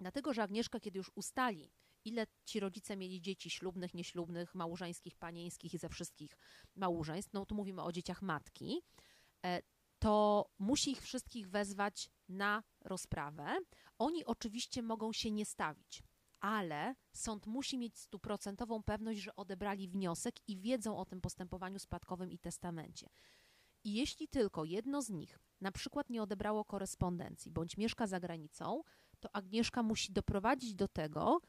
Dlatego, 0.00 0.34
że 0.34 0.42
Agnieszka, 0.42 0.80
kiedy 0.80 0.98
już 0.98 1.10
ustali, 1.14 1.70
ile 2.04 2.26
ci 2.44 2.60
rodzice 2.60 2.96
mieli 2.96 3.20
dzieci 3.20 3.50
ślubnych, 3.50 3.94
nieślubnych, 3.94 4.54
małżeńskich, 4.54 5.16
panieńskich 5.16 5.74
i 5.74 5.78
ze 5.78 5.88
wszystkich 5.88 6.36
małżeństw, 6.74 7.32
no 7.32 7.46
tu 7.46 7.54
mówimy 7.54 7.82
o 7.82 7.92
dzieciach 7.92 8.22
matki, 8.22 8.82
e, 9.44 9.62
to 9.98 10.46
musi 10.58 10.90
ich 10.90 11.02
wszystkich 11.02 11.48
wezwać 11.48 12.10
na 12.28 12.62
rozprawę. 12.80 13.58
Oni 13.98 14.24
oczywiście 14.24 14.82
mogą 14.82 15.12
się 15.12 15.30
nie 15.30 15.44
stawić 15.44 16.02
ale 16.44 16.94
sąd 17.12 17.46
musi 17.46 17.78
mieć 17.78 17.98
stuprocentową 17.98 18.82
pewność, 18.82 19.20
że 19.20 19.36
odebrali 19.36 19.88
wniosek 19.88 20.48
i 20.48 20.56
wiedzą 20.58 20.98
o 20.98 21.04
tym 21.04 21.20
postępowaniu 21.20 21.78
spadkowym 21.78 22.30
i 22.30 22.38
testamencie. 22.38 23.08
I 23.84 23.94
jeśli 23.94 24.28
tylko 24.28 24.64
jedno 24.64 25.02
z 25.02 25.10
nich 25.10 25.38
na 25.60 25.72
przykład 25.72 26.10
nie 26.10 26.22
odebrało 26.22 26.64
korespondencji 26.64 27.50
bądź 27.50 27.76
mieszka 27.76 28.06
za 28.06 28.20
granicą, 28.20 28.82
to 29.20 29.36
Agnieszka 29.36 29.82
musi 29.82 30.12
doprowadzić 30.12 30.74
do 30.74 30.88
tego, 30.88 31.40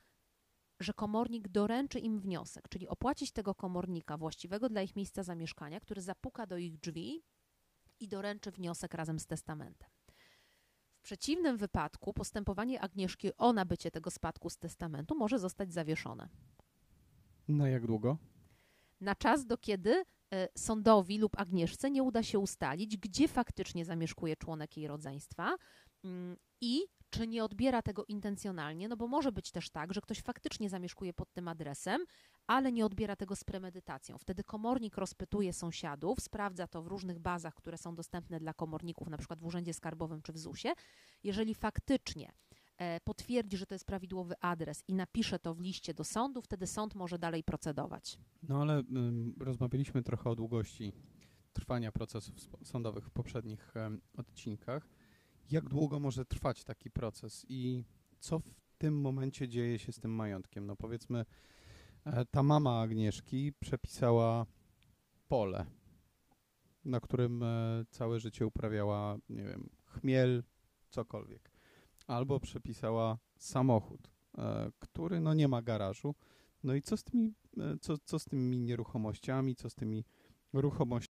że 0.80 0.94
komornik 0.94 1.48
doręczy 1.48 2.00
im 2.00 2.20
wniosek, 2.20 2.70
czyli 2.70 2.88
opłacić 2.88 3.32
tego 3.32 3.56
komornika 3.56 4.18
właściwego 4.18 4.70
dla 4.70 4.82
ich 4.82 4.96
miejsca 4.96 5.24
zamieszkania, 5.24 5.80
który 5.80 6.02
zapuka 6.02 6.48
do 6.48 6.58
ich 6.58 6.78
drzwi 6.80 7.24
i 8.00 8.08
doręczy 8.08 8.52
wniosek 8.52 8.94
razem 8.94 9.20
z 9.20 9.26
testamentem 9.26 9.95
przeciwnym 11.06 11.58
wypadku 11.58 12.14
postępowanie 12.14 12.82
Agnieszki 12.82 13.32
o 13.38 13.54
nabycie 13.54 13.92
tego 13.92 14.12
spadku 14.12 14.50
z 14.50 14.58
testamentu 14.58 15.16
może 15.16 15.40
zostać 15.40 15.74
zawieszone. 15.74 16.30
Na 17.48 17.70
jak 17.70 17.88
długo? 17.88 18.18
Na 19.02 19.16
czas, 19.16 19.46
do 19.46 19.58
kiedy 19.58 20.04
e, 20.34 20.48
sądowi 20.58 21.18
lub 21.18 21.40
Agnieszce 21.40 21.92
nie 21.92 22.04
uda 22.04 22.24
się 22.24 22.40
ustalić, 22.40 22.98
gdzie 22.98 23.28
faktycznie 23.28 23.86
zamieszkuje 23.86 24.36
członek 24.36 24.78
jej 24.78 24.88
rodzeństwa 24.88 25.56
mm, 26.04 26.38
i 26.62 26.82
czy 27.10 27.28
nie 27.28 27.44
odbiera 27.44 27.82
tego 27.82 28.06
intencjonalnie, 28.06 28.88
no 28.88 28.98
bo 28.98 29.08
może 29.08 29.32
być 29.32 29.52
też 29.52 29.70
tak, 29.70 29.94
że 29.94 30.02
ktoś 30.02 30.22
faktycznie 30.22 30.70
zamieszkuje 30.70 31.14
pod 31.14 31.34
tym 31.34 31.48
adresem, 31.48 32.06
ale 32.48 32.72
nie 32.72 32.86
odbiera 32.86 33.16
tego 33.16 33.36
z 33.36 33.44
premedytacją. 33.44 34.18
Wtedy 34.18 34.44
komornik 34.44 34.98
rozpytuje 34.98 35.54
sąsiadów, 35.54 36.22
sprawdza 36.22 36.68
to 36.68 36.82
w 36.82 36.88
różnych 36.88 37.20
bazach, 37.20 37.56
które 37.56 37.78
są 37.78 37.96
dostępne 37.96 38.40
dla 38.40 38.54
komorników, 38.54 39.10
na 39.10 39.18
przykład 39.18 39.40
w 39.40 39.46
Urzędzie 39.46 39.74
Skarbowym 39.74 40.22
czy 40.22 40.34
w 40.34 40.38
ZUS-ie. 40.38 40.74
Jeżeli 41.24 41.56
faktycznie 41.56 42.32
e, 42.78 43.00
potwierdzi, 43.00 43.58
że 43.58 43.66
to 43.66 43.76
jest 43.76 43.86
prawidłowy 43.86 44.36
adres 44.42 44.84
i 44.88 44.94
napisze 44.94 45.40
to 45.40 45.54
w 45.54 45.60
liście 45.60 45.94
do 45.94 46.04
sądu, 46.04 46.42
wtedy 46.42 46.68
sąd 46.68 46.96
może 46.96 47.20
dalej 47.20 47.44
procedować. 47.44 48.18
No 48.44 48.62
ale 48.62 48.84
rozmawialiśmy 49.40 50.04
trochę 50.04 50.30
o 50.30 50.36
długości 50.36 50.94
trwania 51.54 51.92
procesów 51.92 52.36
sądowych 52.64 53.06
w 53.06 53.12
poprzednich 53.12 53.74
odcinkach. 54.18 54.90
Jak 55.52 55.70
długo 55.70 56.00
może 56.00 56.26
trwać 56.26 56.64
taki 56.64 56.92
proces 56.92 57.46
i 57.50 57.84
co 58.20 58.40
w 58.40 58.54
tym 58.78 59.02
momencie 59.02 59.48
dzieje 59.48 59.80
się 59.80 59.92
z 59.92 60.00
tym 60.00 60.12
majątkiem? 60.12 60.66
No 60.66 60.76
powiedzmy, 60.76 61.26
ta 62.32 62.44
mama 62.44 62.82
Agnieszki 62.82 63.54
przepisała 63.60 64.46
pole, 65.28 65.66
na 66.86 67.00
którym 67.00 67.44
e, 67.44 67.86
całe 67.90 68.20
życie 68.20 68.46
uprawiała, 68.46 69.18
nie 69.30 69.44
wiem, 69.44 69.70
chmiel, 69.86 70.44
cokolwiek. 70.90 71.52
Albo 72.08 72.40
przepisała 72.40 73.18
samochód, 73.38 74.12
e, 74.38 74.72
który 74.80 75.20
no 75.20 75.34
nie 75.34 75.48
ma 75.48 75.62
garażu. 75.62 76.16
No 76.64 76.74
i 76.74 76.82
co 76.82 76.98
z 76.98 77.04
tymi, 77.04 77.34
co, 77.82 77.98
co 77.98 78.20
z 78.20 78.26
tymi 78.26 78.60
nieruchomościami, 78.60 79.56
co 79.56 79.70
z 79.70 79.76
tymi 79.76 80.06
ruchomościami 80.54 81.16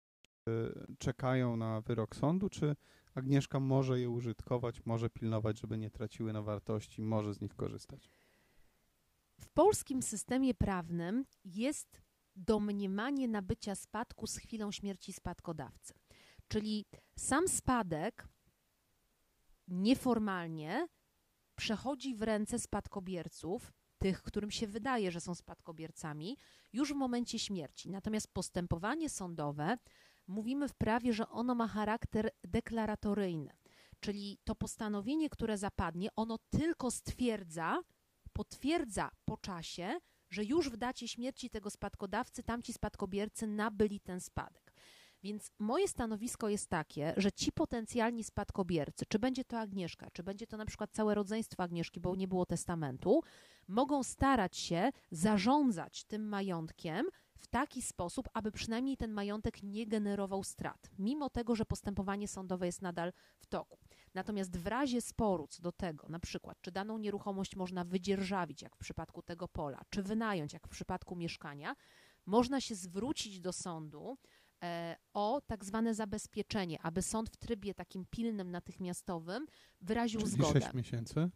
czekają 0.99 1.57
na 1.57 1.81
wyrok 1.81 2.16
sądu, 2.16 2.49
czy 2.49 2.76
Agnieszka 3.14 3.61
może 3.61 4.00
je 4.00 4.11
użytkować, 4.11 4.87
może 4.87 5.11
pilnować, 5.11 5.61
żeby 5.61 5.78
nie 5.78 5.90
traciły 5.90 6.33
na 6.33 6.43
wartości, 6.43 7.02
może 7.02 7.35
z 7.35 7.40
nich 7.40 7.55
korzystać. 7.55 8.11
W 9.40 9.49
polskim 9.49 10.02
systemie 10.02 10.55
prawnym 10.55 11.25
jest 11.45 12.02
domniemanie 12.37 13.28
nabycia 13.28 13.75
spadku 13.75 14.26
z 14.26 14.37
chwilą 14.37 14.73
śmierci 14.73 15.12
spadkodawcy. 15.12 15.95
Czyli 16.49 16.87
sam 17.19 17.49
spadek 17.49 18.28
nieformalnie 19.69 20.88
przechodzi 21.55 22.14
w 22.14 22.23
ręce 22.23 22.59
spadkobierców, 22.59 23.73
tych, 23.99 24.23
którym 24.23 24.50
się 24.50 24.66
wydaje, 24.66 25.11
że 25.11 25.21
są 25.21 25.35
spadkobiercami, 25.35 26.37
już 26.73 26.93
w 26.93 26.97
momencie 26.97 27.38
śmierci. 27.38 27.90
Natomiast 27.90 28.28
postępowanie 28.35 29.11
sądowe, 29.11 29.78
mówimy 30.26 30.69
w 30.69 30.75
prawie, 30.75 31.12
że 31.12 31.28
ono 31.28 31.55
ma 31.55 31.69
charakter 31.69 32.31
deklaratoryjny. 32.45 33.57
Czyli 34.00 34.38
to 34.45 34.55
postanowienie, 34.55 35.31
które 35.31 35.59
zapadnie, 35.59 36.09
ono 36.16 36.38
tylko 36.50 36.90
stwierdza, 36.90 37.83
potwierdza 38.37 39.11
po 39.25 39.37
czasie, 39.37 39.99
że 40.31 40.45
już 40.45 40.71
w 40.71 40.76
dacie 40.76 41.09
śmierci 41.09 41.50
tego 41.50 41.71
spadkodawcy 41.71 42.43
tamci 42.43 42.73
spadkobiercy 42.73 43.47
nabyli 43.47 44.00
ten 44.00 44.21
spadek. 44.21 44.73
Więc 45.23 45.50
moje 45.59 45.88
stanowisko 45.88 46.49
jest 46.49 46.71
takie, 46.71 47.14
że 47.16 47.33
ci 47.33 47.52
potencjalni 47.52 48.25
spadkobiercy, 48.25 49.07
czy 49.09 49.19
będzie 49.19 49.45
to 49.45 49.59
Agnieszka, 49.59 50.11
czy 50.11 50.23
będzie 50.23 50.47
to 50.47 50.57
na 50.57 50.66
przykład 50.66 50.90
całe 50.93 51.14
rodzeństwo 51.14 51.62
Agnieszki, 51.62 52.00
bo 52.00 52.16
nie 52.16 52.28
było 52.28 52.47
testamentu, 52.47 53.23
mogą 53.69 54.02
starać 54.02 54.57
się 54.57 54.90
zarządzać 55.11 56.05
tym 56.05 56.28
majątkiem 56.28 57.07
w 57.38 57.47
taki 57.47 57.83
sposób, 57.83 58.28
aby 58.33 58.52
przynajmniej 58.52 58.97
ten 58.97 59.12
majątek 59.12 59.62
nie 59.62 59.87
generował 59.87 60.45
strat, 60.45 60.90
mimo 60.99 61.31
tego, 61.31 61.55
że 61.55 61.64
postępowanie 61.64 62.28
sądowe 62.28 62.66
jest 62.66 62.83
nadal 62.83 63.12
w 63.38 63.47
toku. 63.47 63.78
Natomiast 64.14 64.57
w 64.57 64.66
razie 64.66 65.00
sporu 65.00 65.47
co 65.47 65.62
do 65.62 65.73
tego, 65.73 66.09
na 66.09 66.19
przykład, 66.19 66.59
czy 66.61 66.73
daną 66.73 66.99
nieruchomość 66.99 67.57
można 67.57 67.85
wydzierżawić, 67.85 68.62
jak 68.62 68.76
w 68.76 68.78
przypadku 68.78 69.23
tego 69.23 69.49
pola, 69.49 69.83
czy 69.90 70.02
wynająć, 70.02 70.52
jak 70.52 70.66
w 70.66 70.71
przypadku 70.71 71.16
mieszkania, 71.16 71.76
można 72.26 72.61
się 72.61 72.75
zwrócić 72.75 73.40
do 73.40 73.52
sądu 73.52 74.19
e, 74.62 74.97
o 75.12 75.40
tak 75.47 75.64
zwane 75.64 75.95
zabezpieczenie, 75.95 76.83
aby 76.83 77.02
sąd 77.02 77.31
w 77.31 77.37
trybie 77.37 77.75
takim 77.75 78.07
pilnym, 78.11 78.50
natychmiastowym 78.50 79.47
wyraził 79.81 80.21
Czyli 80.21 80.33
zgodę. 80.33 80.61
6 80.61 80.75
miesięcy? 80.75 81.31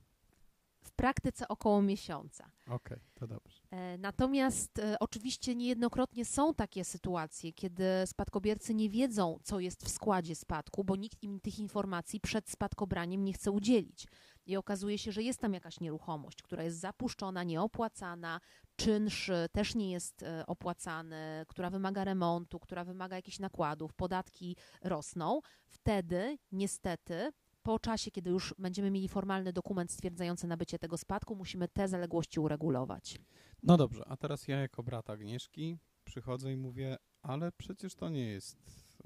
W 0.83 0.93
praktyce 0.93 1.49
około 1.49 1.83
miesiąca. 1.83 2.51
Okej, 2.67 2.99
to 3.15 3.27
dobrze. 3.27 3.63
E, 3.71 3.99
Natomiast 3.99 4.79
e, 4.79 4.97
oczywiście 5.01 5.55
niejednokrotnie 5.55 6.25
są 6.25 6.55
takie 6.55 6.85
sytuacje, 6.85 7.53
kiedy 7.53 7.85
spadkobiercy 8.07 8.75
nie 8.75 8.91
wiedzą, 8.91 9.39
co 9.43 9.61
jest 9.61 9.85
w 9.85 9.89
składzie 9.89 10.35
spadku, 10.37 10.85
bo 10.85 10.97
nikt 10.97 11.23
im 11.23 11.41
tych 11.41 11.59
informacji 11.59 12.21
przed 12.21 12.51
spadkobraniem 12.51 13.25
nie 13.25 13.33
chce 13.33 13.51
udzielić. 13.51 14.07
I 14.47 14.57
okazuje 14.57 14.99
się, 14.99 15.13
że 15.13 15.23
jest 15.23 15.41
tam 15.41 15.55
jakaś 15.55 15.81
nieruchomość, 15.81 16.43
która 16.43 16.63
jest 16.63 16.79
zapuszczona, 16.81 17.45
nieopłacana, 17.45 18.41
czynsz 18.77 19.31
też 19.53 19.75
nie 19.75 19.91
jest 19.91 20.23
e, 20.23 20.47
opłacany, 20.47 21.45
która 21.49 21.71
wymaga 21.71 22.05
remontu, 22.05 22.61
która 22.61 22.85
wymaga 22.85 23.17
jakichś 23.17 23.39
nakładów, 23.39 23.95
podatki 23.95 24.57
rosną. 24.83 25.41
Wtedy 25.67 26.39
niestety 26.53 27.33
po 27.63 27.79
czasie, 27.79 28.11
kiedy 28.11 28.31
już 28.31 28.55
będziemy 28.59 28.91
mieli 28.91 29.09
formalny 29.09 29.53
dokument 29.53 29.91
stwierdzający 29.91 30.47
nabycie 30.47 30.79
tego 30.79 30.99
spadku, 30.99 31.37
musimy 31.37 31.69
te 31.69 31.89
zaległości 31.89 32.41
uregulować. 32.41 33.19
No 33.63 33.77
dobrze, 33.77 34.03
a 34.09 34.17
teraz 34.17 34.49
ja 34.49 34.61
jako 34.61 34.83
brat 34.83 35.11
Agnieszki 35.11 35.79
przychodzę 36.05 36.53
i 36.53 36.57
mówię, 36.57 36.97
ale 37.23 37.53
przecież 37.53 37.95
to 37.95 38.09
nie 38.09 38.27
jest 38.27 38.59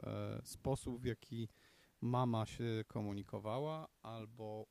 e, 0.02 0.40
sposób, 0.44 1.02
w 1.02 1.04
jaki 1.04 1.48
mama 2.00 2.46
się 2.46 2.84
komunikowała, 2.86 3.88
albo 4.02 4.66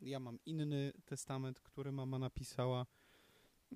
ja 0.00 0.20
mam 0.20 0.38
inny 0.46 0.92
testament, 1.04 1.60
który 1.60 1.92
mama 1.92 2.18
napisała 2.18 2.86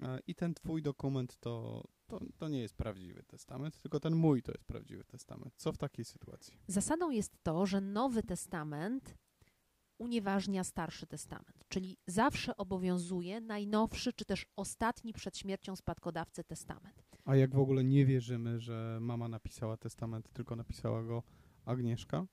e, 0.03 0.19
i 0.27 0.35
ten 0.35 0.55
twój 0.55 0.83
dokument 0.83 1.37
to, 1.37 1.85
to, 2.19 2.27
to 2.39 2.49
nie 2.49 2.61
jest 2.61 2.77
prawdziwy 2.77 3.23
testament, 3.23 3.81
tylko 3.81 4.01
ten 4.01 4.17
mój 4.17 4.43
to 4.43 4.53
jest 4.53 4.65
prawdziwy 4.65 5.05
testament. 5.05 5.55
Co 5.57 5.73
w 5.73 5.79
takiej 5.79 6.05
sytuacji? 6.05 6.59
Zasadą 6.67 7.11
jest 7.11 7.33
to, 7.43 7.67
że 7.67 7.81
Nowy 7.81 8.23
Testament 8.23 9.15
unieważnia 9.99 10.65
Starszy 10.65 11.07
Testament, 11.07 11.65
czyli 11.69 11.97
zawsze 12.07 12.57
obowiązuje 12.57 13.41
najnowszy 13.41 14.13
czy 14.13 14.25
też 14.25 14.47
ostatni 14.57 15.13
przed 15.13 15.39
śmiercią 15.39 15.77
spadkodawcy 15.77 16.45
testament. 16.45 17.03
A 17.25 17.37
jak 17.37 17.55
w 17.55 17.59
ogóle 17.59 17.85
nie 17.85 18.07
wierzymy, 18.07 18.61
że 18.61 18.99
mama 19.01 19.29
napisała 19.29 19.77
testament, 19.77 20.29
tylko 20.33 20.57
napisała 20.57 21.03
go 21.03 21.23
Agnieszka? 21.65 22.27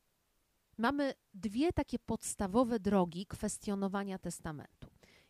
Mamy 0.77 1.13
dwie 1.33 1.73
takie 1.73 1.99
podstawowe 1.99 2.79
drogi 2.79 3.25
kwestionowania 3.25 4.19
testamentu. 4.19 4.87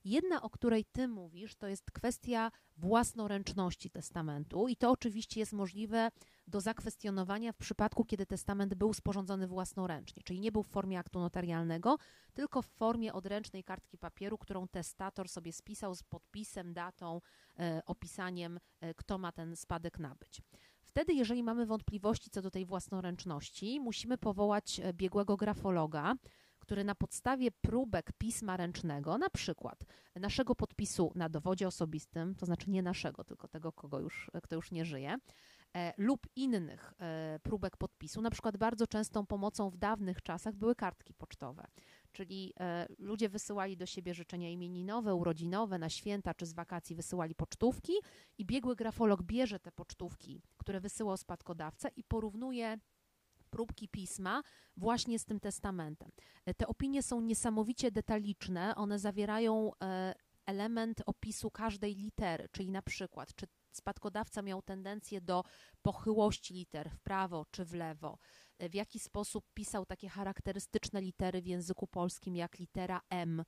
Jedna, 0.10 0.42
o 0.42 0.50
której 0.50 0.86
ty 0.86 1.08
mówisz, 1.08 1.56
to 1.56 1.68
jest 1.68 1.92
kwestia 1.92 2.52
własnoręczności 2.78 3.90
testamentu 3.90 4.68
i 4.68 4.76
to 4.76 4.92
oczywiście 4.92 5.40
jest 5.40 5.54
możliwe 5.54 6.12
do 6.48 6.62
zakwestionowania 6.62 7.52
w 7.52 7.58
przypadku, 7.58 8.06
kiedy 8.06 8.26
testament 8.26 8.74
był 8.74 8.94
sporządzony 8.94 9.48
własnoręcznie, 9.48 10.24
czyli 10.24 10.40
nie 10.40 10.52
był 10.52 10.64
w 10.64 10.68
formie 10.68 11.00
aktu 11.00 11.20
notarialnego, 11.20 11.98
tylko 12.34 12.62
w 12.62 12.66
formie 12.66 13.14
odręcznej 13.14 13.64
kartki 13.64 13.98
papieru, 13.98 14.38
którą 14.38 14.68
testator 14.68 15.30
sobie 15.30 15.54
spisał 15.54 15.96
z 15.96 16.04
podpisem, 16.04 16.74
datą, 16.74 17.22
e, 17.60 17.82
opisaniem, 17.86 18.60
e, 18.82 18.94
kto 18.94 19.18
ma 19.18 19.32
ten 19.32 19.56
spadek 19.56 20.00
nabyć. 20.00 20.42
Wtedy, 20.82 21.14
jeżeli 21.14 21.44
mamy 21.44 21.66
wątpliwości 21.66 22.30
co 22.30 22.42
do 22.42 22.52
tej 22.52 22.66
własnoręczności, 22.66 23.80
musimy 23.80 24.18
powołać 24.18 24.80
e, 24.80 24.94
biegłego 24.94 25.38
grafologa, 25.38 26.16
który 26.70 26.84
na 26.84 26.96
podstawie 26.96 27.52
próbek 27.52 28.12
pisma 28.18 28.58
ręcznego, 28.58 29.18
na 29.18 29.30
przykład 29.30 29.86
naszego 30.16 30.56
podpisu 30.56 31.12
na 31.16 31.30
dowodzie 31.30 31.68
osobistym, 31.68 32.36
to 32.36 32.46
znaczy 32.46 32.70
nie 32.70 32.84
naszego, 32.84 33.24
tylko 33.24 33.48
tego, 33.48 33.72
kogo 33.72 34.00
już, 34.00 34.32
kto 34.44 34.56
już 34.56 34.72
nie 34.72 34.86
żyje, 34.86 35.16
e, 35.76 35.94
lub 35.98 36.28
innych 36.36 36.94
e, 37.00 37.40
próbek 37.44 37.78
podpisu, 37.78 38.22
na 38.22 38.30
przykład 38.30 38.58
bardzo 38.58 38.88
częstą 38.88 39.26
pomocą 39.26 39.70
w 39.70 39.78
dawnych 39.78 40.22
czasach 40.22 40.56
były 40.56 40.76
kartki 40.76 41.14
pocztowe, 41.14 41.68
czyli 42.12 42.54
e, 42.60 42.88
ludzie 42.98 43.30
wysyłali 43.30 43.78
do 43.78 43.86
siebie 43.86 44.14
życzenia 44.14 44.50
imieninowe, 44.50 45.16
urodzinowe, 45.16 45.78
na 45.80 45.90
święta 45.90 46.34
czy 46.34 46.46
z 46.46 46.54
wakacji 46.54 46.96
wysyłali 46.96 47.36
pocztówki 47.36 47.94
i 48.38 48.46
biegły 48.46 48.76
grafolog 48.76 49.24
bierze 49.24 49.60
te 49.60 49.72
pocztówki, 49.72 50.42
które 50.58 50.80
wysyłał 50.80 51.18
spadkodawca 51.18 51.90
i 51.90 52.04
porównuje 52.04 52.78
próbki 53.50 53.88
pisma 53.88 54.42
właśnie 54.78 55.20
z 55.20 55.26
tym 55.26 55.40
testamentem. 55.40 56.12
E, 56.46 56.54
Te 56.54 56.68
opinie 56.68 57.04
są 57.04 57.22
niesamowicie 57.22 57.92
detaliczne, 57.92 58.76
one 58.76 59.00
zawierają 59.00 59.72
e, 59.84 60.14
element 60.46 61.02
opisu 61.06 61.52
każdej 61.52 61.96
litery, 61.96 62.50
czyli 62.52 62.72
na 62.72 62.82
przykład, 62.82 63.36
czy 63.36 63.46
spadkodawca 63.72 64.42
miał 64.42 64.62
tendencję 64.62 65.22
do 65.22 65.44
pochyłości 65.82 66.54
liter 66.54 66.90
w 66.90 67.00
prawo 67.00 67.46
czy 67.52 67.66
w 67.66 67.74
lewo, 67.74 68.18
e, 68.60 68.70
w 68.70 68.76
jaki 68.76 69.00
sposób 69.00 69.46
pisał 69.54 69.86
takie 69.86 70.10
charakterystyczne 70.10 71.02
litery 71.02 71.42
w 71.42 71.48
języku 71.48 71.88
polskim, 71.88 72.36
jak 72.36 72.60
litera 72.60 73.02
M 73.10 73.44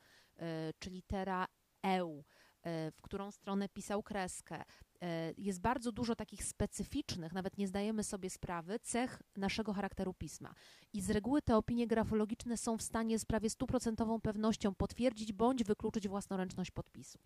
czy 0.79 0.89
litera 0.89 1.45
EU, 1.83 2.23
w 2.65 3.01
którą 3.01 3.31
stronę 3.31 3.69
pisał 3.69 4.03
kreskę. 4.03 4.63
E, 5.01 5.33
Jest 5.37 5.61
bardzo 5.61 5.91
dużo 5.91 6.15
takich 6.15 6.43
specyficznych, 6.43 7.33
nawet 7.33 7.57
nie 7.57 7.67
zdajemy 7.67 8.03
sobie 8.03 8.29
sprawy, 8.29 8.79
cech 8.79 9.21
naszego 9.37 9.73
charakteru 9.73 10.13
pisma. 10.13 10.53
I 10.93 11.01
z 11.01 11.09
reguły 11.09 11.41
te 11.41 11.57
opinie 11.57 11.87
grafologiczne 11.87 12.57
są 12.57 12.77
w 12.77 12.81
stanie 12.81 13.19
z 13.19 13.25
prawie 13.25 13.49
stuprocentową 13.49 14.21
pewnością 14.21 14.75
potwierdzić 14.75 15.33
bądź 15.33 15.63
wykluczyć 15.63 16.07
własnoręczność 16.07 16.71
podpisu. 16.71 17.19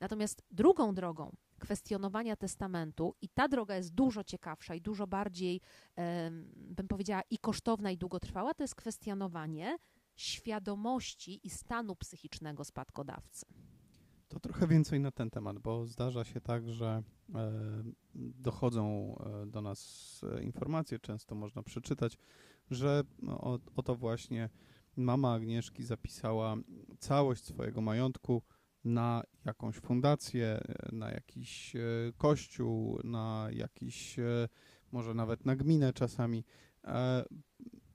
Natomiast 0.00 0.42
drugą 0.50 0.94
drogą 0.94 1.36
kwestionowania 1.58 2.36
testamentu, 2.36 3.14
i 3.22 3.28
ta 3.28 3.48
droga 3.48 3.76
jest 3.76 3.94
dużo 3.94 4.24
ciekawsza 4.24 4.74
i 4.74 4.80
dużo 4.80 5.06
bardziej, 5.06 5.60
em, 5.96 6.52
bym 6.56 6.88
powiedziała, 6.88 7.22
i 7.30 7.38
kosztowna, 7.38 7.90
i 7.90 7.98
długotrwała, 7.98 8.54
to 8.54 8.64
jest 8.64 8.74
kwestionowanie 8.74 9.76
świadomości 10.16 11.40
i 11.46 11.50
stanu 11.50 11.96
psychicznego 11.96 12.64
spadkodawcy. 12.64 13.46
To 14.30 14.40
trochę 14.40 14.66
więcej 14.66 15.00
na 15.00 15.10
ten 15.10 15.30
temat, 15.30 15.58
bo 15.58 15.86
zdarza 15.86 16.24
się 16.24 16.40
tak, 16.40 16.68
że 16.68 17.02
e, 17.34 17.52
dochodzą 18.14 19.14
e, 19.18 19.46
do 19.46 19.62
nas 19.62 20.20
e, 20.36 20.42
informacje, 20.42 20.98
często 20.98 21.34
można 21.34 21.62
przeczytać, 21.62 22.18
że 22.70 23.02
no, 23.22 23.40
o, 23.40 23.58
oto 23.76 23.94
właśnie 23.94 24.48
mama 24.96 25.34
Agnieszki 25.34 25.82
zapisała 25.82 26.56
całość 26.98 27.44
swojego 27.44 27.80
majątku 27.80 28.42
na 28.84 29.22
jakąś 29.44 29.76
fundację, 29.76 30.60
na 30.92 31.10
jakiś 31.10 31.76
kościół, 32.16 33.00
na 33.04 33.48
jakiś, 33.52 34.16
może 34.92 35.14
nawet 35.14 35.46
na 35.46 35.56
gminę 35.56 35.92
czasami, 35.92 36.44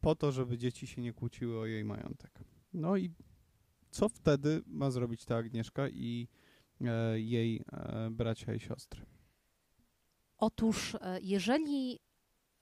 po 0.02 0.16
to, 0.16 0.32
żeby 0.32 0.58
dzieci 0.58 0.88
się 0.88 1.02
nie 1.02 1.14
kłóciły 1.14 1.60
o 1.60 1.66
jej 1.66 1.86
majątek. 1.86 2.40
No 2.74 2.98
i 2.98 3.12
co 3.96 4.10
wtedy 4.10 4.62
ma 4.68 4.92
zrobić 4.92 5.26
ta 5.26 5.36
Agnieszka 5.36 5.90
i 5.90 6.28
e, 6.82 7.20
jej 7.20 7.64
e, 7.72 8.10
bracia 8.12 8.54
i 8.54 8.60
siostry? 8.60 9.06
Otóż, 10.38 10.96
e, 10.96 11.20
jeżeli 11.22 12.00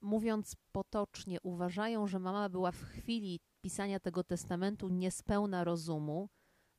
mówiąc 0.02 0.56
potocznie, 0.72 1.38
uważają, 1.42 2.08
że 2.08 2.20
mama 2.20 2.50
była 2.50 2.72
w 2.72 2.82
chwili 2.84 3.40
pisania 3.62 4.00
tego 4.00 4.24
testamentu 4.24 4.90
niespełna 4.90 5.64
rozumu, 5.64 6.30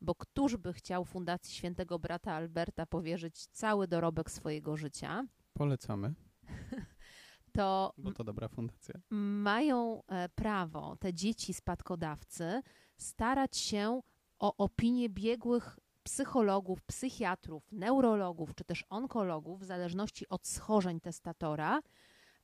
bo 0.01 0.15
któż 0.15 0.57
by 0.57 0.73
chciał 0.73 1.05
Fundacji 1.05 1.55
Świętego 1.55 1.99
Brata 1.99 2.33
Alberta 2.33 2.87
powierzyć 2.87 3.47
cały 3.47 3.89
dorobek 3.89 4.31
swojego 4.31 4.77
życia, 4.77 5.27
Polecamy, 5.53 6.15
to 7.57 7.93
bo 7.99 8.13
to 8.13 8.25
dobra 8.25 8.49
fundacja. 8.49 8.95
mają 9.11 10.03
prawo 10.35 10.97
te 10.97 11.15
dzieci 11.15 11.55
spadkodawcy 11.55 12.63
starać 12.97 13.57
się 13.57 14.01
o 14.39 14.57
opinię 14.57 15.09
biegłych 15.09 15.79
psychologów, 16.03 16.83
psychiatrów, 16.83 17.73
neurologów 17.73 18.55
czy 18.55 18.65
też 18.65 18.85
onkologów, 18.91 19.61
w 19.61 19.65
zależności 19.65 20.29
od 20.29 20.47
schorzeń 20.47 21.01
testatora, 21.01 21.81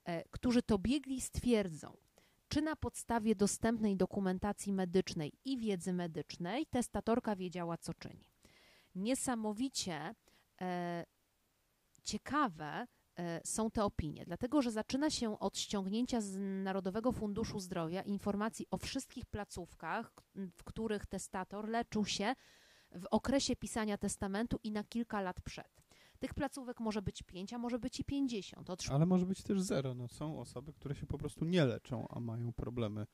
e, 0.04 0.24
którzy 0.30 0.62
to 0.62 0.78
biegli 0.78 1.20
stwierdzą, 1.20 1.96
czy 2.48 2.62
na 2.62 2.76
podstawie 2.76 3.34
dostępnej 3.34 3.96
dokumentacji 3.96 4.72
medycznej 4.72 5.32
i 5.44 5.58
wiedzy 5.58 5.92
medycznej 5.92 6.66
testatorka 6.66 7.36
wiedziała, 7.36 7.78
co 7.78 7.94
czyni. 7.94 8.30
Niesamowicie 8.94 10.14
e, 10.60 11.04
ciekawe 12.04 12.86
są 13.44 13.70
te 13.70 13.84
opinie, 13.84 14.24
dlatego 14.24 14.62
że 14.62 14.70
zaczyna 14.70 15.10
się 15.10 15.38
od 15.38 15.58
ściągnięcia 15.58 16.20
z 16.20 16.36
Narodowego 16.64 17.12
Funduszu 17.12 17.60
Zdrowia 17.60 18.02
informacji 18.02 18.66
o 18.70 18.78
wszystkich 18.78 19.26
placówkach, 19.26 20.12
w 20.34 20.64
których 20.64 21.06
testator 21.06 21.68
leczył 21.68 22.04
się 22.04 22.34
w 22.92 23.06
okresie 23.10 23.56
pisania 23.56 23.98
testamentu 23.98 24.58
i 24.62 24.70
na 24.70 24.84
kilka 24.84 25.20
lat 25.20 25.40
przed. 25.40 25.82
Tych 26.18 26.34
placówek 26.34 26.80
może 26.80 27.02
być 27.02 27.22
pięć, 27.22 27.52
a 27.52 27.58
może 27.58 27.78
być 27.78 28.00
i 28.00 28.04
pięćdziesiąt. 28.04 28.70
Od 28.70 28.90
Ale 28.90 29.06
może 29.06 29.26
być 29.26 29.42
też 29.42 29.60
zero. 29.60 29.94
No, 29.94 30.08
są 30.08 30.40
osoby, 30.40 30.72
które 30.72 30.94
się 30.94 31.06
po 31.06 31.18
prostu 31.18 31.44
nie 31.44 31.64
leczą, 31.64 32.06
a 32.08 32.20
mają 32.20 32.52
problemy 32.52 33.06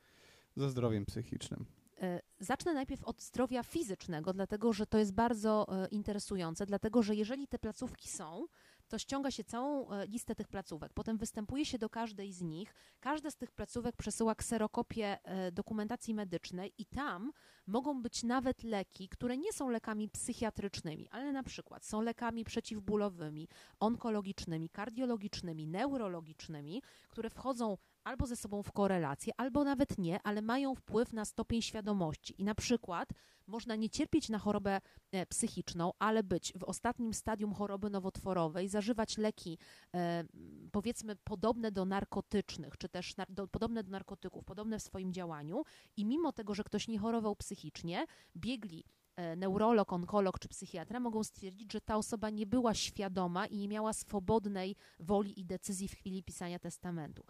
ze 0.56 0.70
zdrowiem 0.70 1.06
psychicznym. 1.06 1.66
E, 2.02 2.20
Zacznę 2.38 2.74
najpierw 2.74 3.04
od 3.04 3.22
zdrowia 3.22 3.62
fizycznego, 3.62 4.32
dlatego 4.32 4.72
że 4.72 4.86
to 4.86 4.98
jest 4.98 5.12
bardzo 5.12 5.66
e, 5.68 5.88
interesujące, 5.88 6.66
dlatego 6.66 7.02
że 7.02 7.14
jeżeli 7.14 7.48
te 7.48 7.58
placówki 7.58 8.08
są, 8.08 8.46
to 8.88 8.98
ściąga 8.98 9.30
się 9.30 9.44
całą 9.44 9.90
e, 9.90 10.06
listę 10.06 10.34
tych 10.34 10.48
placówek. 10.48 10.92
Potem 10.92 11.16
występuje 11.16 11.64
się 11.64 11.78
do 11.78 11.88
każdej 11.88 12.32
z 12.32 12.42
nich. 12.42 12.74
Każda 13.00 13.30
z 13.30 13.36
tych 13.36 13.52
placówek 13.52 13.96
przesyła 13.96 14.34
kserokopię 14.34 15.18
e, 15.24 15.52
dokumentacji 15.52 16.14
medycznej 16.14 16.72
i 16.78 16.86
tam 16.86 17.32
mogą 17.66 18.02
być 18.02 18.22
nawet 18.22 18.62
leki, 18.62 19.08
które 19.08 19.36
nie 19.36 19.52
są 19.52 19.68
lekami 19.68 20.08
psychiatrycznymi, 20.08 21.08
ale 21.10 21.32
na 21.32 21.42
przykład 21.42 21.84
są 21.84 22.00
lekami 22.00 22.44
przeciwbólowymi, 22.44 23.48
onkologicznymi, 23.80 24.68
kardiologicznymi, 24.68 25.66
neurologicznymi, 25.66 26.82
które 27.08 27.30
wchodzą 27.30 27.76
albo 28.06 28.26
ze 28.26 28.36
sobą 28.36 28.62
w 28.62 28.72
korelację, 28.72 29.32
albo 29.36 29.64
nawet 29.64 29.98
nie, 29.98 30.22
ale 30.22 30.42
mają 30.42 30.74
wpływ 30.74 31.12
na 31.12 31.24
stopień 31.24 31.62
świadomości. 31.62 32.34
I 32.38 32.44
na 32.44 32.54
przykład 32.54 33.08
można 33.46 33.76
nie 33.76 33.90
cierpieć 33.90 34.28
na 34.28 34.38
chorobę 34.38 34.80
e, 35.12 35.26
psychiczną, 35.26 35.92
ale 35.98 36.22
być 36.22 36.52
w 36.58 36.64
ostatnim 36.64 37.14
stadium 37.14 37.54
choroby 37.54 37.90
nowotworowej, 37.90 38.68
zażywać 38.68 39.18
leki, 39.18 39.58
e, 39.94 40.24
powiedzmy, 40.72 41.16
podobne 41.16 41.72
do 41.72 41.84
narkotycznych, 41.84 42.78
czy 42.78 42.88
też 42.88 43.14
do, 43.28 43.48
podobne 43.48 43.82
do 43.82 43.90
narkotyków, 43.90 44.44
podobne 44.44 44.78
w 44.78 44.82
swoim 44.82 45.12
działaniu, 45.12 45.62
i 45.96 46.04
mimo 46.04 46.32
tego, 46.32 46.54
że 46.54 46.64
ktoś 46.64 46.88
nie 46.88 46.98
chorował 46.98 47.36
psychicznie, 47.36 48.06
biegli 48.36 48.84
e, 49.16 49.36
neurolog, 49.36 49.92
onkolog 49.92 50.38
czy 50.38 50.48
psychiatra 50.48 51.00
mogą 51.00 51.24
stwierdzić, 51.24 51.72
że 51.72 51.80
ta 51.80 51.96
osoba 51.96 52.30
nie 52.30 52.46
była 52.46 52.74
świadoma 52.74 53.46
i 53.46 53.56
nie 53.58 53.68
miała 53.68 53.92
swobodnej 53.92 54.76
woli 55.00 55.40
i 55.40 55.44
decyzji 55.44 55.88
w 55.88 55.94
chwili 55.94 56.22
pisania 56.22 56.58
testamentu. 56.58 57.24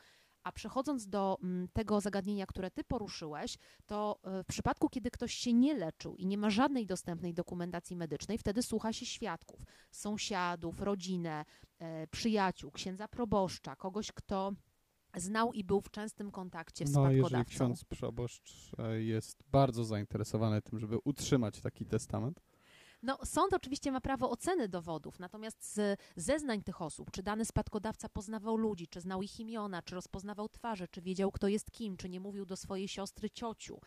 A 0.46 0.52
przechodząc 0.52 1.08
do 1.08 1.38
mm, 1.42 1.68
tego 1.72 2.00
zagadnienia, 2.00 2.46
które 2.46 2.70
ty 2.70 2.84
poruszyłeś, 2.84 3.58
to 3.86 4.18
e, 4.22 4.42
w 4.42 4.46
przypadku, 4.46 4.88
kiedy 4.88 5.10
ktoś 5.10 5.34
się 5.34 5.52
nie 5.52 5.74
leczył 5.74 6.16
i 6.16 6.26
nie 6.26 6.38
ma 6.38 6.50
żadnej 6.50 6.86
dostępnej 6.86 7.34
dokumentacji 7.34 7.96
medycznej, 7.96 8.38
wtedy 8.38 8.62
słucha 8.62 8.92
się 8.92 9.06
świadków, 9.06 9.60
sąsiadów, 9.90 10.80
rodzinę, 10.80 11.44
e, 11.78 12.06
przyjaciół, 12.06 12.70
księdza 12.70 13.08
proboszcza, 13.08 13.76
kogoś, 13.76 14.12
kto 14.12 14.52
znał 15.16 15.52
i 15.52 15.64
był 15.64 15.80
w 15.80 15.90
częstym 15.90 16.30
kontakcie 16.30 16.86
z 16.86 16.92
No, 16.92 17.10
jeżeli 17.10 17.44
ksiądz 17.44 17.84
proboszcz 17.84 18.72
e, 18.78 19.02
jest 19.02 19.42
bardzo 19.48 19.84
zainteresowany 19.84 20.62
tym, 20.62 20.78
żeby 20.78 20.98
utrzymać 21.04 21.60
taki 21.60 21.86
testament, 21.86 22.40
No, 23.02 23.18
sąd 23.24 23.52
oczywiście 23.54 23.92
ma 23.92 24.00
prawo 24.00 24.30
oceny 24.30 24.68
dowodów, 24.68 25.18
natomiast 25.18 25.74
z 25.74 26.00
zeznań 26.16 26.62
tych 26.62 26.82
osób, 26.82 27.10
czy 27.10 27.22
dany 27.22 27.44
spadkodawca 27.44 28.08
poznawał 28.08 28.56
ludzi, 28.56 28.88
czy 28.88 29.00
znał 29.00 29.22
ich 29.22 29.40
imiona, 29.40 29.82
czy 29.82 29.94
rozpoznawał 29.94 30.48
twarze, 30.48 30.88
czy 30.88 31.02
wiedział, 31.02 31.32
kto 31.32 31.48
jest 31.48 31.70
kim, 31.70 31.96
czy 31.96 32.08
nie 32.08 32.20
mówił 32.20 32.46
do 32.46 32.56
swojej 32.56 32.88
siostry 32.88 33.30
ciociu, 33.30 33.80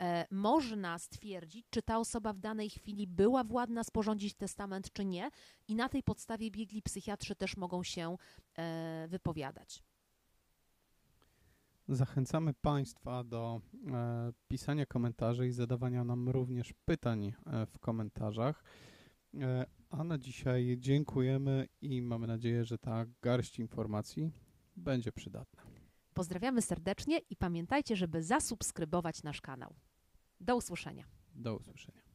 e, 0.00 0.26
można 0.30 0.98
stwierdzić, 0.98 1.66
czy 1.70 1.82
ta 1.82 1.98
osoba 1.98 2.32
w 2.32 2.38
danej 2.38 2.70
chwili 2.70 3.06
była 3.06 3.44
władna 3.44 3.84
sporządzić 3.84 4.34
testament, 4.34 4.92
czy 4.92 5.04
nie, 5.04 5.30
i 5.68 5.74
na 5.74 5.88
tej 5.88 6.02
podstawie 6.02 6.50
biegli 6.50 6.82
psychiatrzy 6.82 7.34
też 7.34 7.56
mogą 7.56 7.82
się 7.82 8.16
e, 8.58 9.06
wypowiadać. 9.08 9.82
Zachęcamy 11.90 12.54
Państwa 12.54 13.24
do 13.24 13.60
e, 13.92 14.32
pisania 14.48 14.86
komentarzy 14.86 15.48
i 15.48 15.52
zadawania 15.52 16.04
nam 16.04 16.28
również 16.28 16.74
pytań 16.84 17.24
e, 17.46 17.66
w 17.66 17.78
komentarzach. 17.78 18.64
E, 19.40 19.66
a 19.90 20.04
na 20.04 20.18
dzisiaj 20.18 20.76
dziękujemy 20.78 21.68
i 21.80 22.02
mamy 22.02 22.26
nadzieję, 22.26 22.64
że 22.64 22.78
ta 22.78 23.06
garść 23.22 23.58
informacji 23.58 24.32
będzie 24.76 25.12
przydatna. 25.12 25.62
Pozdrawiamy 26.14 26.62
serdecznie 26.62 27.18
i 27.30 27.36
pamiętajcie, 27.36 27.96
żeby 27.96 28.22
zasubskrybować 28.22 29.22
nasz 29.22 29.40
kanał. 29.40 29.74
Do 30.40 30.56
usłyszenia. 30.56 31.04
Do 31.34 31.56
usłyszenia. 31.56 32.09